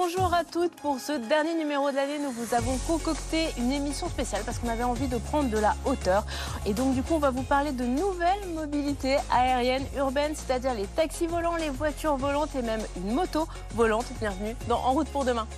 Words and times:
Bonjour 0.00 0.32
à 0.32 0.44
toutes. 0.44 0.76
Pour 0.76 1.00
ce 1.00 1.10
dernier 1.10 1.54
numéro 1.54 1.90
de 1.90 1.96
l'année, 1.96 2.20
nous 2.20 2.30
vous 2.30 2.54
avons 2.54 2.76
concocté 2.86 3.48
une 3.58 3.72
émission 3.72 4.08
spéciale 4.08 4.42
parce 4.46 4.60
qu'on 4.60 4.68
avait 4.68 4.84
envie 4.84 5.08
de 5.08 5.18
prendre 5.18 5.50
de 5.50 5.58
la 5.58 5.74
hauteur. 5.84 6.24
Et 6.66 6.72
donc, 6.72 6.94
du 6.94 7.02
coup, 7.02 7.14
on 7.14 7.18
va 7.18 7.30
vous 7.30 7.42
parler 7.42 7.72
de 7.72 7.82
nouvelles 7.82 8.46
mobilités 8.54 9.16
aériennes 9.28 9.84
urbaines, 9.96 10.36
c'est-à-dire 10.36 10.74
les 10.74 10.86
taxis 10.86 11.26
volants, 11.26 11.56
les 11.56 11.70
voitures 11.70 12.16
volantes 12.16 12.54
et 12.54 12.62
même 12.62 12.80
une 12.96 13.12
moto 13.12 13.48
volante. 13.74 14.06
Bienvenue 14.20 14.54
dans 14.68 14.78
En 14.78 14.92
route 14.92 15.08
pour 15.08 15.24
demain. 15.24 15.48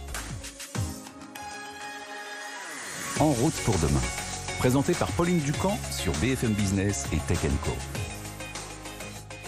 En 3.20 3.32
route 3.32 3.60
pour 3.66 3.76
demain. 3.76 4.00
Présenté 4.58 4.94
par 4.94 5.12
Pauline 5.12 5.40
Ducamp 5.40 5.76
sur 5.90 6.14
BFM 6.14 6.54
Business 6.54 7.04
et 7.12 7.18
Tech 7.28 7.40
Co. 7.62 7.72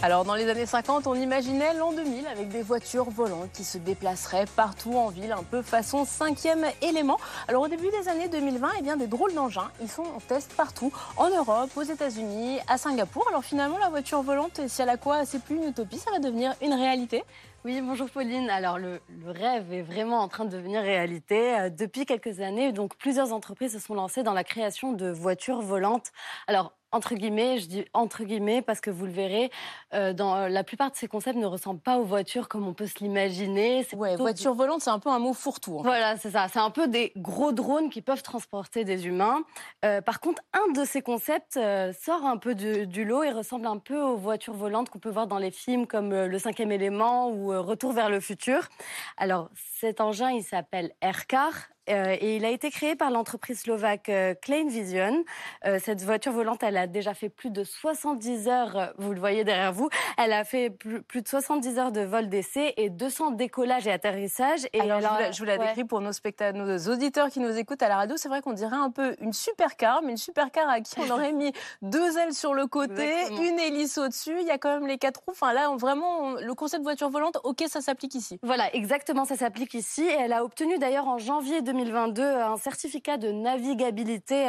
Alors 0.05 0.25
dans 0.25 0.35
les 0.35 0.49
années 0.49 0.67
50, 0.67 1.07
on 1.07 1.15
imaginait 1.15 1.75
l'an 1.75 1.93
2000 1.93 2.27
avec 2.27 2.49
des 2.49 2.63
voitures 2.63 3.09
volantes 3.09 3.53
qui 3.53 3.63
se 3.63 3.79
déplaceraient 3.79 4.47
partout 4.57 4.95
en 4.95 5.11
ville, 5.11 5.31
un 5.31 5.45
peu 5.45 5.63
façon 5.63 6.05
cinquième 6.05 6.67
élément. 6.81 7.19
Alors 7.47 7.63
au 7.63 7.69
début 7.69 7.89
des 7.89 8.09
années 8.09 8.27
2020, 8.27 8.69
eh 8.81 8.83
bien, 8.83 8.97
des 8.97 9.07
drôles 9.07 9.33
d'engins, 9.33 9.71
ils 9.81 9.89
sont 9.89 10.03
en 10.03 10.19
test 10.19 10.55
partout, 10.57 10.93
en 11.17 11.31
Europe, 11.31 11.71
aux 11.77 11.85
États-Unis, 11.85 12.59
à 12.67 12.79
Singapour. 12.79 13.25
Alors 13.29 13.45
finalement, 13.45 13.79
la 13.79 13.91
voiture 13.91 14.23
volante, 14.23 14.61
si 14.67 14.83
elle 14.83 14.89
a 14.89 14.97
quoi, 14.97 15.25
c'est 15.25 15.41
plus 15.41 15.55
une 15.55 15.69
utopie, 15.69 15.99
ça 15.99 16.11
va 16.11 16.19
devenir 16.19 16.53
une 16.61 16.75
réalité. 16.75 17.23
Oui, 17.65 17.81
bonjour 17.81 18.11
Pauline. 18.11 18.51
Alors 18.51 18.81
le, 18.81 19.01
rêve 19.25 19.73
est 19.73 19.83
vraiment 19.83 20.19
en 20.19 20.27
train 20.27 20.47
de 20.47 20.51
devenir 20.51 20.83
réalité. 20.83 21.55
Euh, 21.55 21.71
depuis 21.71 22.07
quelques 22.07 22.41
années, 22.41 22.73
donc 22.73 22.97
plusieurs 22.97 23.33
entreprises 23.33 23.75
se 23.75 23.79
sont 23.79 23.95
lancées 23.95 24.25
dans 24.25 24.33
la 24.33 24.43
création 24.43 24.93
de 24.95 25.09
voitures 25.13 25.61
volantes. 25.61 26.11
Alors 26.49 26.73
entre 26.93 27.15
guillemets, 27.15 27.59
je 27.59 27.67
dis 27.67 27.85
entre 27.93 28.25
guillemets 28.25 28.63
parce 28.63 28.81
que 28.81 28.91
vous 28.91 29.07
le 29.07 29.13
verrez, 29.13 29.51
euh, 29.95 30.13
dans 30.13 30.49
la 30.49 30.65
plupart 30.65 30.91
de 30.91 30.97
ces 30.97 31.09
concepts 31.09 31.39
ne 31.39 31.47
ressemblent 31.47 31.81
pas 31.81 31.99
aux 31.99 32.05
voitures 32.05 32.49
comme 32.49 32.67
on 32.67 32.75
peut 32.75 32.87
se 32.87 32.99
l'imaginer. 33.01 33.87
Ouais, 33.95 34.17
voiture 34.17 34.55
volante, 34.55 34.83
c'est 34.83 34.91
un 34.91 34.99
peu 34.99 35.11
un 35.11 35.19
mot 35.19 35.33
fourre-tout. 35.33 35.79
En 35.79 35.83
fait. 35.83 35.89
Voilà, 35.89 36.17
c'est 36.17 36.31
ça. 36.31 36.49
C'est 36.49 36.59
un 36.59 36.71
peu 36.71 36.89
des 36.89 37.13
gros 37.17 37.53
drones 37.53 37.91
qui 37.91 38.03
peuvent 38.03 38.23
transporter 38.23 38.85
des 38.85 39.07
humains. 39.07 39.43
Euh, 39.85 40.01
par 40.01 40.21
contre, 40.21 40.43
un 40.53 40.73
de 40.73 40.85
ces 40.85 41.03
concepts 41.03 41.57
euh, 41.57 41.93
sort 41.93 42.25
un 42.25 42.37
peu 42.37 42.55
du, 42.55 42.87
du, 42.87 43.05
lot 43.05 43.23
et 43.23 43.31
ressemble 43.31 43.67
un 43.67 43.79
peu 43.79 44.01
aux 44.01 44.17
voitures 44.17 44.55
volantes 44.55 44.91
qu'on 44.91 44.99
peut 44.99 45.11
voir 45.11 45.27
dans 45.27 45.39
les 45.39 45.51
films 45.51 45.87
comme 45.87 46.13
euh, 46.13 46.27
Le 46.27 46.39
Cinquième 46.39 46.73
Élément 46.73 47.29
ou 47.31 47.53
euh, 47.53 47.61
Retour 47.61 47.93
vers 47.93 48.11
le 48.11 48.21
futur. 48.21 48.69
Alors, 49.17 49.51
cet 49.81 50.01
engin, 50.01 50.31
il 50.31 50.43
s'appelle 50.43 50.93
Aircar. 51.01 51.53
Euh, 51.91 52.17
et 52.21 52.37
il 52.37 52.45
a 52.45 52.51
été 52.51 52.71
créé 52.71 52.95
par 52.95 53.11
l'entreprise 53.11 53.61
slovaque 53.61 54.09
euh, 54.09 54.35
Klein 54.41 54.69
Vision. 54.69 55.25
Euh, 55.65 55.79
cette 55.83 56.03
voiture 56.03 56.33
volante, 56.33 56.63
elle 56.63 56.77
a 56.77 56.87
déjà 56.87 57.13
fait 57.15 57.29
plus 57.29 57.51
de 57.51 57.65
70 57.65 58.49
heures, 58.49 58.93
vous 58.99 59.13
le 59.13 59.19
voyez 59.19 59.45
derrière 59.45 59.73
vous, 59.73 59.89
elle 60.17 60.33
a 60.33 60.45
fait 60.45 60.71
plus, 60.71 61.03
plus 61.03 61.23
de 61.23 61.29
70 61.29 61.79
heures 61.79 61.93
de 61.93 62.03
vol 62.03 62.29
d'essai 62.29 62.75
et 62.77 62.89
200 62.89 63.33
décollages 63.33 63.87
et 63.87 63.93
atterrissages. 63.93 64.67
Et 64.73 64.81
alors, 64.81 64.99
alors, 64.99 65.11
je 65.11 65.17
vous 65.17 65.21
la, 65.21 65.31
je 65.33 65.39
vous 65.39 65.45
la 65.45 65.57
ouais. 65.57 65.67
décris 65.69 65.85
pour 65.85 66.01
nos 66.01 66.13
spectateurs, 66.13 66.63
nos 66.65 66.79
auditeurs 66.93 67.31
qui 67.31 67.41
nous 67.41 67.57
écoutent 67.57 67.83
à 67.83 67.89
la 67.89 67.97
radio. 67.97 68.17
C'est 68.17 68.29
vrai 68.29 68.43
qu'on 68.43 68.53
dirait 68.53 68.77
un 68.77 68.91
peu 68.91 69.17
une 69.21 69.33
supercar, 69.33 70.03
mais 70.03 70.13
une 70.13 70.17
supercar 70.17 70.69
à 70.69 70.81
qui 70.81 71.01
on 71.01 71.11
aurait 71.11 71.33
mis 71.33 71.53
deux 71.83 72.19
ailes 72.19 72.35
sur 72.35 72.55
le 72.55 72.67
côté, 72.67 73.03
Exactement. 73.03 73.43
une 73.43 73.59
hélice 73.59 73.99
au-dessus. 73.99 74.37
Il 74.41 74.47
y 74.47 74.51
a 74.51 74.59
quand 74.59 74.73
même 74.73 74.87
les 74.87 74.99
quatre 74.99 75.21
roues. 75.27 75.33
Enfin 75.33 75.53
là, 75.53 75.71
on, 75.71 75.77
vraiment, 75.77 76.21
on, 76.21 76.35
le 76.35 76.55
concept 76.55 76.85
voiture 76.85 77.11
volante, 77.11 77.39
ok, 77.43 77.65
ça 77.69 77.81
s'applique 77.81 78.15
ici. 78.15 78.39
Voilà, 78.43 78.73
exactement, 78.75 79.25
ça 79.25 79.37
s'applique 79.37 79.75
ici. 79.75 80.03
Et 80.03 80.17
elle 80.21 80.33
a 80.33 80.45
obtenu 80.45 80.79
d'ailleurs 80.79 81.09
en 81.09 81.19
janvier 81.19 81.61
2022 81.85 82.25
un 82.25 82.57
certificat 82.57 83.19
de 83.19 83.31
navigabilité 83.33 84.49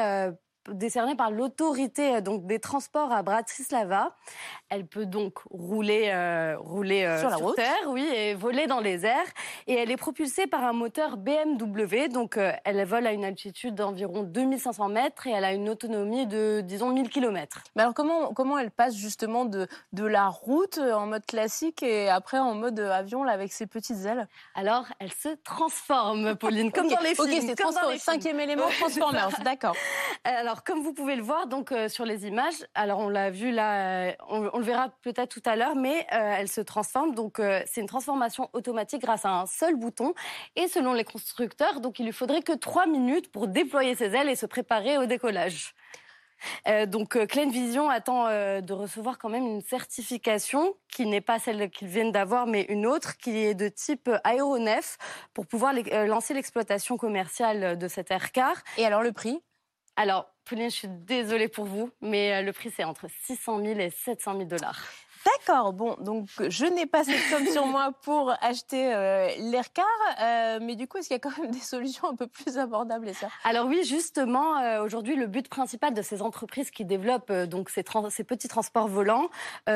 euh, 0.70 0.74
décerné 0.74 1.16
par 1.16 1.32
l'autorité 1.32 2.22
donc 2.22 2.46
des 2.46 2.60
transports 2.60 3.12
à 3.12 3.24
Bratislava. 3.24 4.16
Elle 4.70 4.86
peut 4.86 5.06
donc 5.06 5.40
rouler, 5.52 6.10
euh, 6.12 6.56
rouler 6.58 7.04
euh, 7.04 7.20
sur, 7.20 7.30
la 7.30 7.38
sur 7.38 7.46
route. 7.48 7.56
terre, 7.56 7.84
oui, 7.88 8.08
et 8.14 8.34
voler 8.34 8.68
dans 8.68 8.80
les 8.80 9.06
airs. 9.06 9.28
Et 9.68 9.74
elle 9.74 9.92
est 9.92 9.98
propulsée 9.98 10.48
par 10.48 10.64
un 10.64 10.74
moteur 10.74 11.18
BMW. 11.18 12.08
Donc, 12.10 12.38
euh, 12.38 12.52
elle 12.66 12.84
vole 12.86 13.06
à 13.06 13.12
une 13.12 13.26
altitude 13.26 13.76
d'environ 13.76 14.24
2500 14.24 14.90
mètres 14.90 15.28
et 15.28 15.32
elle 15.32 15.46
a 15.46 15.54
une 15.54 15.70
autonomie 15.70 16.26
de, 16.28 16.62
disons, 16.64 16.90
1000 16.90 17.10
km. 17.10 17.64
Mais 17.76 17.84
alors, 17.84 17.94
comment, 17.94 18.34
comment 18.34 18.58
elle 18.58 18.72
passe 18.72 18.96
justement 18.96 19.46
de, 19.46 19.68
de 19.92 20.06
la 20.06 20.28
route 20.28 20.80
en 20.80 21.06
mode 21.06 21.26
classique 21.26 21.84
et 21.84 22.10
après 22.10 22.40
en 22.40 22.56
mode 22.56 22.80
avion 22.80 23.24
là, 23.24 23.34
avec 23.34 23.54
ses 23.54 23.68
petites 23.68 24.06
ailes? 24.06 24.28
Alors, 24.56 24.86
elle 25.00 25.14
se 25.14 25.30
transforme, 25.44 26.36
Pauline, 26.36 26.72
comme 26.74 26.88
okay. 26.88 26.96
dans 26.96 27.02
les 27.02 27.16
films. 27.16 27.50
Ok, 27.50 27.56
c'est 27.58 28.00
cinquième 28.00 28.40
élément 28.40 28.68
Transformers, 28.80 29.30
d'accord. 29.44 29.76
Alors, 30.24 30.53
alors, 30.54 30.64
comme 30.64 30.84
vous 30.84 30.94
pouvez 30.94 31.16
le 31.16 31.24
voir 31.24 31.48
donc 31.48 31.72
euh, 31.72 31.90
sur 31.90 32.06
les 32.06 32.28
images, 32.28 32.54
alors 32.76 33.00
on 33.00 33.10
l'a 33.10 33.32
vu 33.32 33.50
là, 33.50 34.10
euh, 34.10 34.14
on, 34.30 34.60
le 34.60 34.64
verra 34.64 34.90
peut-être 35.02 35.30
tout 35.30 35.42
à 35.46 35.56
l'heure, 35.56 35.76
mais 35.76 36.06
euh, 36.14 36.36
elle 36.38 36.48
se 36.48 36.62
transforme. 36.62 37.16
Donc, 37.16 37.42
c'est 37.66 37.82
une 37.82 37.88
transformation 37.88 38.52
automatique 38.54 39.02
grâce 39.02 39.26
à 39.26 39.32
un 39.32 39.48
seul 39.48 39.76
bouton. 39.76 40.14
Et 40.56 40.68
selon 40.68 40.94
les 40.94 41.06
constructeurs, 41.06 41.82
donc 41.82 41.98
il 41.98 42.06
lui 42.06 42.12
faudrait 42.12 42.44
que 42.44 42.54
trois 42.54 42.86
minutes 42.86 43.32
pour 43.32 43.48
déployer 43.48 43.96
ses 43.96 44.14
ailes 44.14 44.30
et 44.30 44.36
se 44.36 44.46
préparer 44.46 45.00
au 45.00 45.08
décollage. 45.08 45.74
Euh, 46.68 46.86
donc 46.86 47.18
Klein 47.26 47.50
Vision 47.50 47.90
attend 47.90 48.28
de 48.28 48.74
recevoir 48.74 49.18
quand 49.18 49.30
même 49.30 49.48
une 49.48 49.62
certification 49.62 50.76
qui 50.88 51.08
n'est 51.08 51.22
pas 51.22 51.40
celle 51.40 51.72
qu'ils 51.72 51.88
viennent 51.88 52.12
d'avoir, 52.12 52.46
mais 52.46 52.68
une 52.70 52.86
autre 52.86 53.18
qui 53.18 53.40
est 53.40 53.56
de 53.56 53.70
type 53.70 54.08
aéronef 54.24 55.00
pour 55.34 55.48
pouvoir 55.48 55.74
lancer 56.06 56.36
l'exploitation 56.36 56.96
commerciale 56.96 57.76
de 57.76 57.88
cet 57.88 58.12
aircar. 58.12 58.62
Et 58.78 58.86
alors 58.86 59.02
le 59.02 59.14
prix? 59.14 59.42
Alors, 59.96 60.34
Pauline, 60.46 60.70
je 60.72 60.76
suis 60.76 60.88
désolée 60.88 61.48
pour 61.48 61.66
vous, 61.66 61.92
mais 62.02 62.42
le 62.42 62.52
prix, 62.52 62.72
c'est 62.76 62.84
entre 62.84 63.08
600 63.26 63.64
000 63.64 63.80
et 63.80 63.90
700 63.92 64.34
000 64.38 64.46
dollars. 64.46 64.84
D'accord, 65.26 65.74
bon, 65.74 65.96
donc 66.00 66.28
je 66.50 66.66
n'ai 66.66 66.86
pas 66.86 67.04
cette 67.04 67.22
somme 67.30 67.48
sur 67.48 67.66
moi 67.66 67.92
pour 68.02 68.34
acheter 68.42 68.94
euh, 68.94 69.30
l'AirCar, 69.38 69.86
euh, 70.22 70.60
mais 70.62 70.76
du 70.76 70.88
coup, 70.88 70.98
est-ce 70.98 71.08
qu'il 71.08 71.16
y 71.16 71.18
a 71.18 71.20
quand 71.20 71.38
même 71.38 71.52
des 71.52 71.60
solutions 71.60 72.10
un 72.10 72.16
peu 72.16 72.28
plus 72.28 72.58
abordables 72.58 73.08
et 73.08 73.14
ça 73.14 73.28
Alors 73.44 73.68
oui, 73.68 73.84
justement, 73.86 74.58
euh, 74.58 74.84
aujourd'hui, 74.84 75.16
le 75.16 75.28
but 75.28 75.48
principal 75.48 75.94
de 75.94 76.02
ces 76.02 76.22
entreprises 76.22 76.72
qui 76.72 76.84
développent 76.84 77.30
euh, 77.30 77.46
donc 77.46 77.70
ces, 77.70 77.84
petits 78.24 78.48
transports 78.48 78.88
volants, 78.88 79.30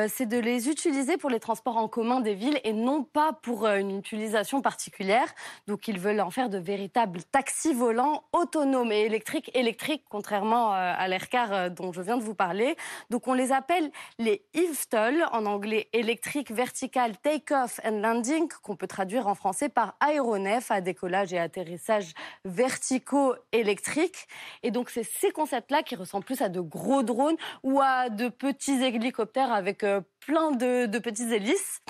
c'est 0.08 0.26
de 0.26 0.38
les 0.38 0.68
utiliser 0.68 1.16
pour 1.16 1.30
les 1.30 1.40
transports 1.40 1.76
en 1.76 1.86
commun 1.86 2.20
des 2.20 2.34
villes 2.34 2.60
et 2.64 2.72
non 2.72 3.04
pas 3.04 3.32
pour 3.32 3.66
une 3.66 3.96
utilisation 3.96 4.60
particulière. 4.60 5.26
Donc 5.66 5.86
ils 5.86 5.98
veulent 5.98 6.20
en 6.20 6.30
faire 6.30 6.48
de 6.48 6.58
véritables 6.58 7.22
taxis 7.30 7.74
volants 7.74 8.24
autonomes 8.32 8.90
et 8.90 9.02
électriques, 9.02 9.50
électriques, 9.54 10.04
contrairement 10.08 10.72
à 10.72 11.06
l'AirCar 11.08 11.70
dont 11.70 11.92
je 11.92 12.00
viens 12.00 12.16
de 12.16 12.22
vous 12.22 12.34
parler. 12.34 12.76
Donc 13.10 13.28
on 13.28 13.34
les 13.34 13.52
appelle 13.52 13.90
les 14.18 14.42
EVTOL 14.54 15.26
en 15.38 15.46
anglais 15.46 15.88
électrique 15.92 16.50
vertical 16.50 17.16
take-off 17.18 17.80
and 17.84 18.00
landing, 18.00 18.48
qu'on 18.62 18.76
peut 18.76 18.86
traduire 18.86 19.28
en 19.28 19.34
français 19.34 19.68
par 19.68 19.96
aéronef 20.00 20.70
à 20.70 20.80
décollage 20.80 21.32
et 21.32 21.38
atterrissage 21.38 22.12
verticaux 22.44 23.34
électriques. 23.52 24.26
Et 24.62 24.70
donc, 24.70 24.90
c'est 24.90 25.04
ces 25.04 25.30
concepts-là 25.30 25.82
qui 25.82 25.94
ressemblent 25.94 26.24
plus 26.24 26.42
à 26.42 26.48
de 26.48 26.60
gros 26.60 27.02
drones 27.02 27.36
ou 27.62 27.80
à 27.80 28.10
de 28.10 28.28
petits 28.28 28.82
hélicoptères 28.82 29.52
avec 29.52 29.84
euh, 29.84 30.00
plein 30.20 30.50
de, 30.50 30.86
de, 30.86 30.98
petites 30.98 31.30
hélices. 31.30 31.80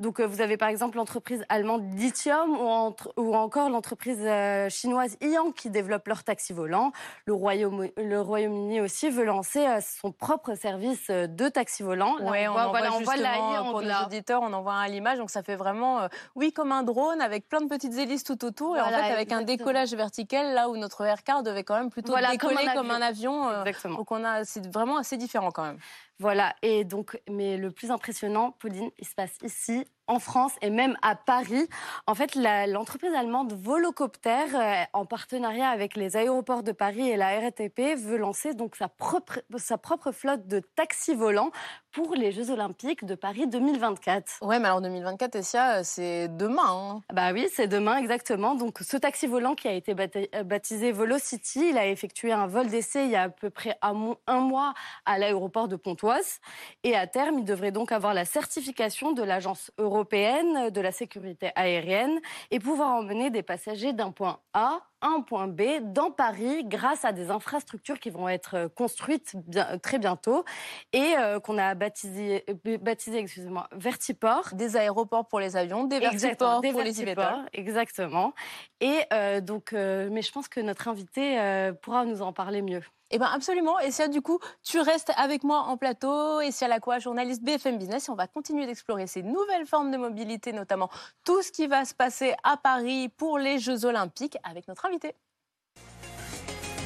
Donc, 0.00 0.20
euh, 0.20 0.26
vous 0.26 0.40
avez 0.40 0.56
par 0.56 0.68
exemple 0.68 0.96
l'entreprise 0.96 1.44
allemande 1.48 1.82
Lithium 1.94 2.58
ou, 2.58 2.66
entre, 2.66 3.12
ou 3.16 3.34
encore 3.34 3.70
l'entreprise 3.70 4.20
euh, 4.20 4.68
chinoise 4.68 5.16
Yang 5.20 5.54
qui 5.54 5.70
développe 5.70 6.06
leur 6.08 6.24
taxi 6.24 6.52
volant. 6.52 6.92
Le 7.26 7.32
Royaume-Uni 7.32 7.92
le 7.96 8.20
Royaume 8.20 8.84
aussi 8.84 9.10
veut 9.10 9.24
lancer 9.24 9.66
euh, 9.66 9.80
son 9.80 10.12
propre 10.12 10.54
service 10.54 11.08
de 11.08 11.48
taxi 11.48 11.82
volant. 11.82 12.16
Ouais, 12.20 12.48
on, 12.48 12.52
voit, 12.52 12.68
voilà, 12.68 12.92
on 12.92 13.00
voit 13.00 13.16
là, 13.16 13.62
pour 13.70 13.82
nos 13.82 14.06
auditeurs, 14.06 14.42
on 14.42 14.52
en 14.52 14.62
voit 14.62 14.74
un 14.74 14.82
à 14.82 14.88
l'image. 14.88 15.18
Donc, 15.18 15.30
ça 15.30 15.42
fait 15.42 15.56
vraiment, 15.56 16.00
euh, 16.00 16.08
oui, 16.34 16.52
comme 16.52 16.72
un 16.72 16.82
drone 16.82 17.20
avec 17.20 17.48
plein 17.48 17.60
de 17.60 17.68
petites 17.68 17.94
hélices 17.94 18.24
tout 18.24 18.44
autour. 18.44 18.70
Voilà, 18.70 18.84
et 18.84 18.86
en 18.86 18.90
fait, 18.90 18.96
avec 18.96 19.12
exactement. 19.12 19.40
un 19.40 19.44
décollage 19.44 19.94
vertical, 19.94 20.54
là 20.54 20.68
où 20.68 20.76
notre 20.76 21.02
aircar 21.02 21.42
devait 21.42 21.64
quand 21.64 21.76
même 21.76 21.90
plutôt 21.90 22.12
voilà, 22.12 22.30
décoller 22.32 22.56
comme 22.56 22.68
un 22.68 22.74
comme 22.74 22.90
un 22.90 23.02
avion. 23.02 23.48
Euh, 23.48 23.64
exactement. 23.64 23.98
Donc, 23.98 24.10
on 24.12 24.24
a, 24.24 24.44
c'est 24.44 24.66
vraiment 24.72 24.98
assez 24.98 25.16
différent 25.16 25.50
quand 25.50 25.64
même. 25.64 25.78
Voilà, 26.18 26.54
et 26.62 26.84
donc, 26.84 27.20
mais 27.28 27.58
le 27.58 27.70
plus 27.76 27.90
impressionnant, 27.92 28.52
Pauline, 28.52 28.90
il 28.98 29.06
se 29.06 29.14
passe 29.14 29.36
ici, 29.42 29.86
en 30.08 30.18
France 30.18 30.52
et 30.62 30.70
même 30.70 30.96
à 31.02 31.14
Paris. 31.14 31.68
En 32.06 32.14
fait, 32.14 32.34
l'entreprise 32.34 33.14
allemande 33.14 33.52
Volocopter, 33.52 34.54
euh, 34.54 34.82
en 34.92 35.06
partenariat 35.06 35.68
avec 35.68 35.96
les 35.96 36.16
aéroports 36.16 36.62
de 36.62 36.72
Paris 36.72 37.08
et 37.08 37.16
la 37.16 37.40
RATP, 37.40 37.96
veut 37.96 38.16
lancer 38.16 38.54
donc 38.54 38.76
sa 38.76 38.88
propre, 38.88 39.40
sa 39.56 39.78
propre 39.78 40.12
flotte 40.12 40.46
de 40.46 40.60
taxis 40.60 41.14
volants 41.14 41.50
pour 41.92 42.14
les 42.14 42.32
Jeux 42.32 42.50
Olympiques 42.50 43.04
de 43.04 43.14
Paris 43.14 43.46
2024. 43.46 44.38
Ouais, 44.42 44.58
mais 44.58 44.66
alors 44.66 44.82
2024, 44.82 45.36
Essia, 45.36 45.82
c'est 45.82 46.28
demain. 46.28 46.62
Hein. 46.66 47.02
Bah 47.12 47.32
oui, 47.32 47.48
c'est 47.52 47.68
demain 47.68 47.96
exactement. 47.96 48.54
Donc, 48.54 48.78
ce 48.80 48.96
taxi 48.96 49.26
volant 49.26 49.54
qui 49.54 49.68
a 49.68 49.72
été 49.72 49.94
baptisé 49.94 50.92
Volocity, 50.92 51.70
il 51.70 51.78
a 51.78 51.86
effectué 51.86 52.32
un 52.32 52.46
vol 52.46 52.68
d'essai 52.68 53.04
il 53.04 53.10
y 53.10 53.16
a 53.16 53.22
à 53.22 53.28
peu 53.28 53.50
près 53.50 53.78
un 53.82 54.40
mois 54.40 54.74
à 55.04 55.18
l'aéroport 55.18 55.68
de 55.68 55.76
Pontoise. 55.76 56.40
Et 56.84 56.94
à 56.94 57.06
terme, 57.06 57.38
il 57.38 57.44
devrait 57.44 57.72
donc 57.72 57.92
avoir 57.92 58.14
la 58.14 58.24
certification 58.24 59.12
de 59.12 59.22
l'agence 59.22 59.70
de 60.04 60.80
la 60.80 60.92
sécurité 60.92 61.50
aérienne 61.54 62.20
et 62.50 62.58
pouvoir 62.58 62.90
emmener 62.90 63.30
des 63.30 63.42
passagers 63.42 63.92
d'un 63.92 64.10
point 64.10 64.40
A 64.52 64.80
A, 65.00 65.06
un 65.08 65.20
point 65.20 65.48
B 65.48 65.62
dans 65.82 66.10
Paris 66.10 66.64
grâce 66.64 67.04
à 67.04 67.12
des 67.12 67.30
infrastructures 67.30 67.98
qui 67.98 68.10
vont 68.10 68.28
être 68.28 68.68
construites 68.74 69.36
bien, 69.46 69.78
très 69.78 69.98
bientôt 69.98 70.44
et 70.92 71.14
qu'on 71.42 71.58
a 71.58 71.74
baptisé, 71.74 72.44
baptisé 72.80 73.18
excusez-moi, 73.18 73.68
Vertiport. 73.72 74.50
Des 74.54 74.76
aéroports 74.76 75.28
pour 75.28 75.40
les 75.40 75.56
avions, 75.56 75.84
des 75.84 76.00
vertiports 76.00 76.60
pour 76.60 76.82
les 76.82 76.92
vertiports, 76.92 77.42
Exactement. 77.52 78.32
Et 78.80 79.00
donc, 79.42 79.72
mais 79.72 80.22
je 80.22 80.32
pense 80.32 80.48
que 80.48 80.60
notre 80.60 80.88
invité 80.88 81.72
pourra 81.82 82.04
nous 82.04 82.22
en 82.22 82.32
parler 82.32 82.62
mieux. 82.62 82.82
Eh 83.12 83.18
bien 83.18 83.28
absolument. 83.28 83.78
Et 83.78 83.92
ça, 83.92 84.08
du 84.08 84.20
coup, 84.20 84.40
tu 84.64 84.80
restes 84.80 85.12
avec 85.16 85.44
moi 85.44 85.60
en 85.60 85.76
plateau. 85.76 86.40
Et 86.40 86.50
la 86.66 86.80
quoi, 86.80 86.98
journaliste 86.98 87.42
BFM 87.44 87.78
Business. 87.78 88.08
Et 88.08 88.10
on 88.10 88.16
va 88.16 88.26
continuer 88.26 88.66
d'explorer 88.66 89.06
ces 89.06 89.22
nouvelles 89.22 89.66
formes 89.66 89.92
de 89.92 89.96
mobilité, 89.96 90.52
notamment 90.52 90.90
tout 91.24 91.40
ce 91.42 91.52
qui 91.52 91.68
va 91.68 91.84
se 91.84 91.94
passer 91.94 92.34
à 92.42 92.56
Paris 92.56 93.08
pour 93.08 93.38
les 93.38 93.60
Jeux 93.60 93.84
Olympiques 93.84 94.36
avec 94.42 94.66
notre 94.66 94.85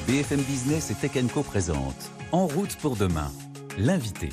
BFM 0.07 0.41
Business 0.41 0.91
et 0.91 0.95
Tech 0.95 1.11
Co 1.33 1.43
présente 1.43 2.11
En 2.31 2.47
route 2.47 2.75
pour 2.77 2.95
demain, 2.95 3.31
l'invité. 3.77 4.29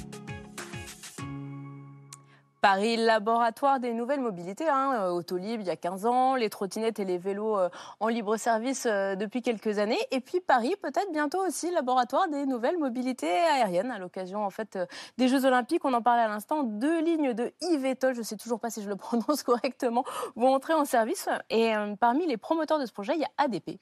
Paris, 2.61 2.97
laboratoire 2.97 3.79
des 3.79 3.93
nouvelles 3.93 4.21
mobilités, 4.21 4.69
hein, 4.69 4.95
euh, 4.95 5.11
Autolib 5.11 5.61
il 5.61 5.67
y 5.67 5.71
a 5.71 5.77
15 5.77 6.07
ans, 6.07 6.35
les 6.35 6.51
trottinettes 6.51 6.99
et 6.99 7.05
les 7.05 7.17
vélos 7.17 7.57
euh, 7.57 7.69
en 8.01 8.09
libre 8.09 8.37
service 8.37 8.87
euh, 8.87 9.15
depuis 9.15 9.43
quelques 9.43 9.79
années. 9.79 9.99
Et 10.11 10.21
puis 10.21 10.41
Paris, 10.41 10.75
peut-être 10.83 11.13
bientôt 11.13 11.39
aussi 11.47 11.71
laboratoire 11.71 12.29
des 12.29 12.47
nouvelles 12.47 12.77
mobilités 12.77 13.31
aériennes 13.31 13.93
à 13.93 13.99
l'occasion 13.99 14.45
en 14.45 14.51
fait 14.51 14.77
des 15.19 15.29
Jeux 15.29 15.45
Olympiques. 15.45 15.85
On 15.85 15.95
en 15.95 16.03
parlait 16.03 16.23
à 16.23 16.29
l'instant. 16.29 16.65
Deux 16.65 17.01
lignes 17.01 17.33
de 17.33 17.53
eVTOL, 17.61 18.15
je 18.15 18.23
sais 18.23 18.37
toujours 18.37 18.59
pas 18.59 18.71
si 18.71 18.83
je 18.83 18.89
le 18.89 18.97
prononce 19.09 19.45
correctement, 19.45 20.05
vont 20.35 20.53
entrer 20.53 20.75
en 20.75 20.85
service. 20.85 21.29
Et 21.51 21.73
parmi 22.01 22.27
les 22.27 22.37
promoteurs 22.37 22.81
de 22.81 22.87
ce 22.87 22.93
projet, 22.93 23.15
il 23.15 23.21
y 23.21 23.25
a 23.25 23.31
ADP 23.39 23.79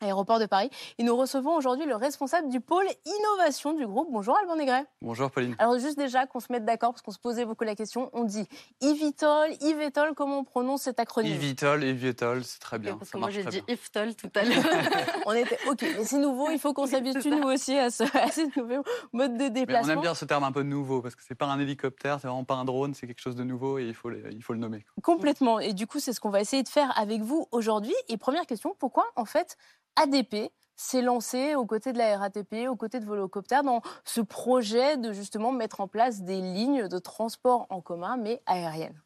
Aéroport 0.00 0.38
de 0.38 0.46
Paris. 0.46 0.70
Et 0.98 1.02
nous 1.02 1.16
recevons 1.16 1.56
aujourd'hui 1.56 1.86
le 1.86 1.96
responsable 1.96 2.48
du 2.48 2.60
pôle 2.60 2.86
innovation 3.04 3.72
du 3.72 3.86
groupe. 3.86 4.08
Bonjour 4.12 4.36
Alban 4.38 4.56
Negret. 4.56 4.84
Bonjour 5.02 5.30
Pauline. 5.30 5.56
Alors 5.58 5.78
juste 5.78 5.98
déjà 5.98 6.26
qu'on 6.26 6.40
se 6.40 6.46
mette 6.50 6.64
d'accord 6.64 6.92
parce 6.92 7.02
qu'on 7.02 7.10
se 7.10 7.18
posait 7.18 7.44
beaucoup 7.44 7.64
la 7.64 7.74
question, 7.74 8.10
on 8.12 8.24
dit 8.24 8.46
eVTOL, 8.80 9.50
eVTOL, 9.60 10.14
comment 10.14 10.38
on 10.38 10.44
prononce 10.44 10.82
cet 10.82 11.00
acronyme? 11.00 11.34
eVTOL, 11.34 11.82
eVTOL, 11.82 12.44
c'est 12.44 12.60
très 12.60 12.78
bien. 12.78 12.96
parce 12.96 13.10
que 13.10 13.18
moi 13.18 13.30
j'ai 13.30 13.44
dit 13.44 13.62
IFTOL 13.68 14.14
tout 14.14 14.30
à 14.36 14.44
l'heure. 14.44 14.64
on 15.26 15.32
était 15.32 15.58
ok, 15.68 15.82
mais 15.82 16.04
c'est 16.04 16.18
nouveau, 16.18 16.50
il 16.50 16.58
faut 16.58 16.72
qu'on 16.72 16.86
s'habitue 16.88 17.30
nous 17.30 17.48
aussi 17.48 17.76
à 17.76 17.90
ce, 17.90 18.04
à 18.04 18.28
nouveau 18.56 18.84
mode 19.12 19.36
de 19.36 19.48
déplacement. 19.48 19.86
Mais 19.86 19.92
on 19.94 19.96
aime 19.96 20.02
bien 20.02 20.14
ce 20.14 20.24
terme 20.24 20.44
un 20.44 20.52
peu 20.52 20.62
nouveau 20.62 21.02
parce 21.02 21.16
que 21.16 21.22
c'est 21.26 21.34
pas 21.34 21.46
un 21.46 21.58
hélicoptère, 21.58 22.20
c'est 22.20 22.28
vraiment 22.28 22.44
pas 22.44 22.54
un 22.54 22.64
drone, 22.64 22.94
c'est 22.94 23.06
quelque 23.08 23.20
chose 23.20 23.36
de 23.36 23.44
nouveau 23.44 23.78
et 23.78 23.84
il 23.84 23.94
faut, 23.94 24.10
il 24.12 24.42
faut 24.42 24.52
le 24.52 24.60
nommer. 24.60 24.84
Complètement. 25.02 25.58
Et 25.58 25.72
du 25.72 25.86
coup, 25.86 25.98
c'est 25.98 26.12
ce 26.12 26.20
qu'on 26.20 26.30
va 26.30 26.40
essayer 26.40 26.62
de 26.62 26.68
faire 26.68 26.96
avec 26.96 27.22
vous 27.22 27.48
aujourd'hui. 27.50 27.94
Et 28.08 28.16
première 28.16 28.46
question, 28.46 28.76
pourquoi 28.78 29.06
en 29.16 29.24
fait 29.24 29.56
ADP 30.00 30.52
s'est 30.76 31.02
lancé 31.02 31.54
aux 31.54 31.66
côtés 31.66 31.92
de 31.92 31.98
la 31.98 32.16
RATP, 32.18 32.68
aux 32.68 32.76
côtés 32.76 33.00
de 33.00 33.04
Volocopter, 33.04 33.62
dans 33.64 33.82
ce 34.04 34.20
projet 34.20 34.96
de 34.96 35.12
justement 35.12 35.50
mettre 35.50 35.80
en 35.80 35.88
place 35.88 36.22
des 36.22 36.40
lignes 36.40 36.88
de 36.88 36.98
transport 36.98 37.66
en 37.70 37.80
commun, 37.80 38.16
mais 38.16 38.40
aériennes 38.46 39.00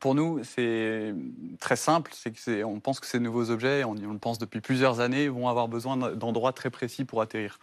pour 0.00 0.14
nous, 0.14 0.42
c'est 0.44 1.14
très 1.60 1.76
simple. 1.76 2.12
C'est 2.14 2.64
on 2.64 2.80
pense 2.80 3.00
que 3.00 3.06
ces 3.06 3.20
nouveaux 3.20 3.50
objets, 3.50 3.84
on, 3.84 3.90
on, 3.90 4.12
le 4.14 4.18
pense 4.18 4.38
depuis 4.38 4.62
plusieurs 4.62 5.00
années, 5.00 5.28
vont 5.28 5.46
avoir 5.46 5.68
besoin 5.68 5.96
d'endroits 6.14 6.54
très 6.54 6.70
précis 6.70 7.04
pour 7.04 7.20
atterrir. 7.20 7.58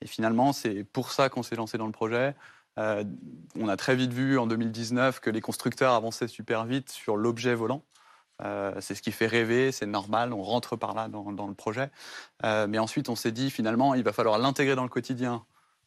Et 0.00 0.06
finalement, 0.06 0.52
c'est 0.52 0.84
pour 0.84 1.10
ça 1.10 1.28
qu'on 1.28 1.42
s'est 1.42 1.56
lancé 1.56 1.76
dans 1.76 1.86
le 1.86 1.92
projet. 1.92 2.36
Euh, 2.78 3.04
on 3.58 3.68
a 3.68 3.76
très 3.76 3.96
vite 3.96 4.12
vu 4.12 4.38
en 4.38 4.46
2019 4.46 5.20
que 5.20 5.30
les 5.30 5.40
constructeurs 5.40 5.92
avançaient 5.94 6.28
super 6.28 6.66
vite 6.66 6.90
sur 6.90 7.16
l'objet 7.16 7.54
volant. 7.54 7.82
Euh, 8.42 8.74
c'est 8.80 8.94
ce 8.94 9.02
qui 9.02 9.12
fait 9.12 9.26
rêver, 9.26 9.72
c'est 9.72 9.86
normal, 9.86 10.32
on 10.32 10.42
rentre 10.42 10.76
par 10.76 10.94
là 10.94 11.08
dans, 11.08 11.46
le 11.46 11.54
projet. 11.54 11.90
Euh, 12.44 12.66
mais 12.66 12.78
ensuite, 12.78 13.08
on 13.08 13.16
s'est 13.16 13.32
dit 13.32 13.50
finalement, 13.50 13.94
il 13.94 14.02
va 14.02 14.12
falloir 14.12 14.38
l'intégrer 14.38 14.76
dans 14.76 14.82
le 14.82 14.88
quotidien 14.88 15.44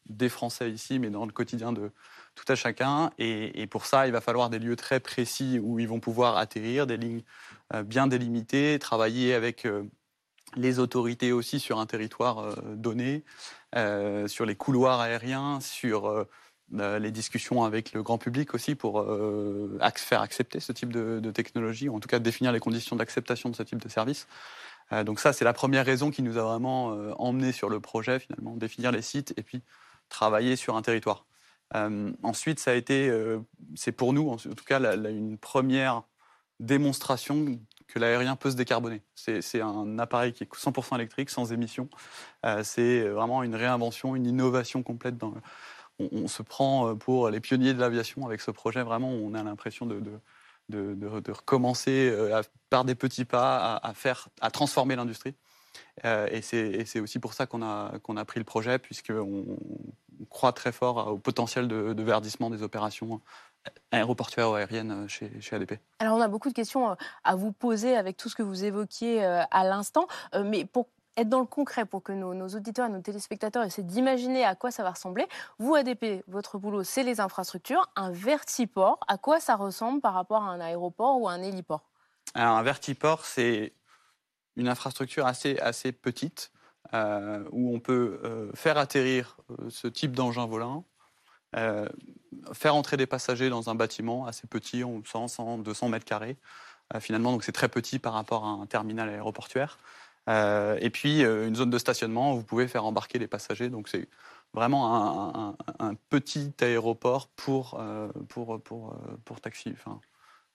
des 0.08 0.30
Français 0.30 0.72
ici, 0.72 0.98
mais 0.98 1.10
dans 1.10 1.26
le 1.26 1.32
quotidien 1.32 1.72
de 1.72 1.92
tout 2.34 2.52
à 2.52 2.56
chacun. 2.56 3.12
Et, 3.20 3.68
pour 3.68 3.86
ça, 3.86 4.08
il 4.08 4.14
va 4.14 4.22
falloir 4.22 4.50
des 4.50 4.58
lieux 4.58 4.76
très 4.76 5.00
précis 5.00 5.60
où 5.62 5.80
ils 5.80 5.88
vont 5.88 6.00
pouvoir 6.00 6.38
atterrir, 6.38 6.88
des 6.88 6.98
lignes 6.98 7.22
euh, 7.74 7.84
bien 7.84 8.08
délimitées, 8.08 8.80
travailler 8.80 9.34
avec 9.36 9.68
les 10.56 10.80
autorités 10.80 11.32
aussi 11.32 11.60
sur 11.60 11.80
un 11.80 11.86
territoire 11.86 12.56
donné, 12.76 13.24
sur 14.26 14.46
les 14.48 14.56
couloirs 14.56 15.00
aériens, 15.00 15.60
sur 15.60 16.26
les 16.72 17.12
discussions 17.12 17.64
avec 17.64 17.94
le 17.94 18.04
grand 18.04 18.18
public 18.18 18.54
aussi 18.54 18.76
pour 18.76 19.02
euh, 19.02 19.80
faire 19.96 20.22
accepter 20.22 20.60
ce 20.60 20.72
type 20.72 20.92
de, 20.92 21.32
technologie, 21.32 21.90
ou 21.90 21.96
en 21.96 22.00
tout 22.00 22.08
cas 22.08 22.20
définir 22.20 22.52
les 22.52 22.60
conditions 22.60 22.96
d'acceptation 22.96 23.50
de 23.50 23.56
ce 23.56 23.64
type 23.64 23.82
de 23.82 23.90
service. 23.90 24.28
Euh, 24.92 25.04
donc 25.04 25.20
ça, 25.20 25.34
c'est 25.34 25.46
la 25.46 25.54
première 25.54 25.86
raison 25.86 26.12
qui 26.12 26.22
nous 26.22 26.38
a 26.38 26.44
vraiment 26.44 26.90
emmené 27.20 27.52
sur 27.52 27.70
le 27.70 27.80
projet, 27.80 28.20
finalement, 28.20 28.56
définir 28.56 28.92
les 28.92 29.02
sites 29.02 29.34
et 29.38 29.44
puis 29.44 29.62
travailler 30.10 30.56
sur 30.56 30.76
un 30.76 30.82
territoire. 30.82 31.26
ensuite, 32.24 32.60
ça 32.60 32.72
a 32.72 32.74
été, 32.74 33.12
c'est 33.76 33.92
pour 33.92 34.14
nous, 34.14 34.30
en 34.30 34.38
tout 34.38 34.66
cas, 34.66 34.80
une 34.80 35.38
première 35.38 36.04
démonstration 36.60 37.60
que 37.88 38.00
l'aérien 38.00 38.36
peut 38.36 38.52
se 38.52 38.56
décarboner. 38.56 39.02
C'est 39.16 39.62
un 39.62 39.98
appareil 40.00 40.34
qui 40.34 40.44
est 40.44 40.52
100% 40.52 40.96
électrique, 40.96 41.30
sans 41.30 41.52
émission. 41.52 41.90
c'est 42.64 43.08
vraiment 43.08 43.44
une 43.44 43.56
réinvention, 43.56 44.16
une 44.16 44.26
innovation 44.26 44.82
complète 44.82 45.18
dans, 45.18 45.34
on, 46.00 46.28
se 46.28 46.42
prend 46.42 46.90
euh, 46.90 46.96
pour 46.96 47.30
les 47.30 47.40
pionniers 47.40 47.74
de 47.74 47.80
l'aviation 47.80 48.26
avec 48.26 48.42
ce 48.42 48.52
projet. 48.52 48.84
Vraiment, 48.84 49.10
on 49.10 49.34
a 49.34 49.44
l'impression 49.44 49.86
de, 49.86 50.02
recommencer 50.72 52.10
euh, 52.12 52.42
par 52.70 52.86
des 52.86 52.96
petits 52.96 53.26
pas 53.26 53.76
à, 53.78 53.94
faire, 53.94 54.30
à 54.42 54.52
transformer 54.52 54.96
l'industrie. 54.96 55.36
Euh, 56.06 56.28
et 56.32 56.42
c'est 56.42 57.00
aussi 57.00 57.20
pour 57.20 57.34
ça 57.34 57.46
qu'on 57.46 57.62
a, 57.62 58.26
pris 58.26 58.40
le 58.40 58.46
projet, 58.46 58.80
puisqu'on 58.80 59.46
on 60.22 60.26
croit 60.30 60.54
très 60.54 60.72
fort 60.72 61.08
au 61.08 61.18
potentiel 61.18 61.68
de, 61.68 62.04
verdissement 62.04 62.50
des 62.50 62.64
opérations 62.64 63.22
aéroportuaires 63.92 64.50
ou 64.52 64.54
aériennes 64.54 65.08
chez, 65.08 65.30
chez, 65.42 65.56
ADP. 65.56 65.74
Alors 66.00 66.18
on 66.18 66.22
a 66.22 66.28
beaucoup 66.28 66.50
de 66.50 66.54
questions 66.54 66.96
à 67.24 67.36
vous 67.36 67.52
poser 67.52 67.96
avec 67.96 68.18
tout 68.18 68.30
ce 68.30 68.36
que 68.36 68.44
vous 68.44 68.64
évoquiez 68.64 69.24
à 69.24 69.64
l'instant, 69.64 70.08
mais 70.34 70.66
pour 70.66 70.88
être 71.22 71.30
dans 71.30 71.40
le 71.40 71.46
concret 71.46 71.86
pour 71.86 72.04
que 72.04 72.12
nos, 72.12 72.48
auditeurs 72.50 72.88
et 72.88 72.90
nos 72.90 73.02
téléspectateurs 73.02 73.64
essaient 73.64 73.84
d'imaginer 73.84 74.46
à 74.46 74.56
quoi 74.56 74.72
ça 74.72 74.84
va 74.84 74.92
ressembler. 74.92 75.28
Vous, 75.58 75.76
ADP, 75.76 76.24
votre 76.28 76.58
boulot, 76.58 76.84
c'est 76.84 77.04
les 77.04 77.20
infrastructures. 77.20 77.90
Un 77.96 78.12
vertiport, 78.12 79.00
à 79.08 79.18
quoi 79.18 79.40
ça 79.40 79.56
ressemble 79.56 80.02
par 80.02 80.14
rapport 80.14 80.44
à 80.44 80.50
un 80.50 80.60
aéroport 80.60 81.20
ou 81.20 81.28
un 81.28 81.42
héliport? 81.42 81.84
Un 82.36 82.62
vertiport, 82.64 83.26
c'est 83.26 83.74
une 84.56 84.68
infrastructure 84.68 85.26
assez, 85.26 85.58
assez 85.60 85.92
petite 85.92 86.52
euh, 86.94 87.44
où 87.52 87.74
on 87.76 87.80
peut 87.80 88.20
euh, 88.24 88.52
faire 88.56 88.78
atterrir 88.78 89.38
euh, 89.52 89.70
ce 89.70 89.88
type 89.88 90.14
d'engin 90.14 90.46
volant, 90.46 90.86
faire 92.54 92.76
entrer 92.76 92.96
des 92.96 93.08
passagers 93.08 93.50
dans 93.50 93.72
un 93.72 93.76
bâtiment 93.76 94.28
assez 94.28 94.46
petit, 94.46 94.84
100, 95.06 95.28
100 95.28 95.58
200 95.60 95.90
mètres 95.90 96.06
carrés. 96.06 96.38
finalement, 97.00 97.32
donc 97.32 97.44
c'est 97.44 97.52
très 97.52 97.70
petit 97.70 97.98
par 97.98 98.14
rapport 98.14 98.46
à 98.46 98.50
un 98.50 98.68
terminal 98.68 99.10
aéroportuaire. 99.10 99.80
Euh, 100.30 100.78
et 100.80 100.90
puis 100.90 101.24
euh, 101.24 101.48
une 101.48 101.56
zone 101.56 101.70
de 101.70 101.78
stationnement 101.78 102.34
où 102.34 102.38
vous 102.38 102.44
pouvez 102.44 102.68
faire 102.68 102.86
embarquer 102.86 103.18
les 103.20 103.28
passagers. 103.28 103.70
Donc 103.70 103.90
c'est 103.90 104.08
vraiment 104.54 105.56
un, 105.80 105.94
petit 106.10 106.54
aéroport 106.62 107.28
pour, 107.36 107.80
euh, 107.80 108.10
pour, 108.30 108.62
pour, 108.62 108.96
pour 109.26 109.42
taxi, 109.42 109.72
enfin, 109.74 110.00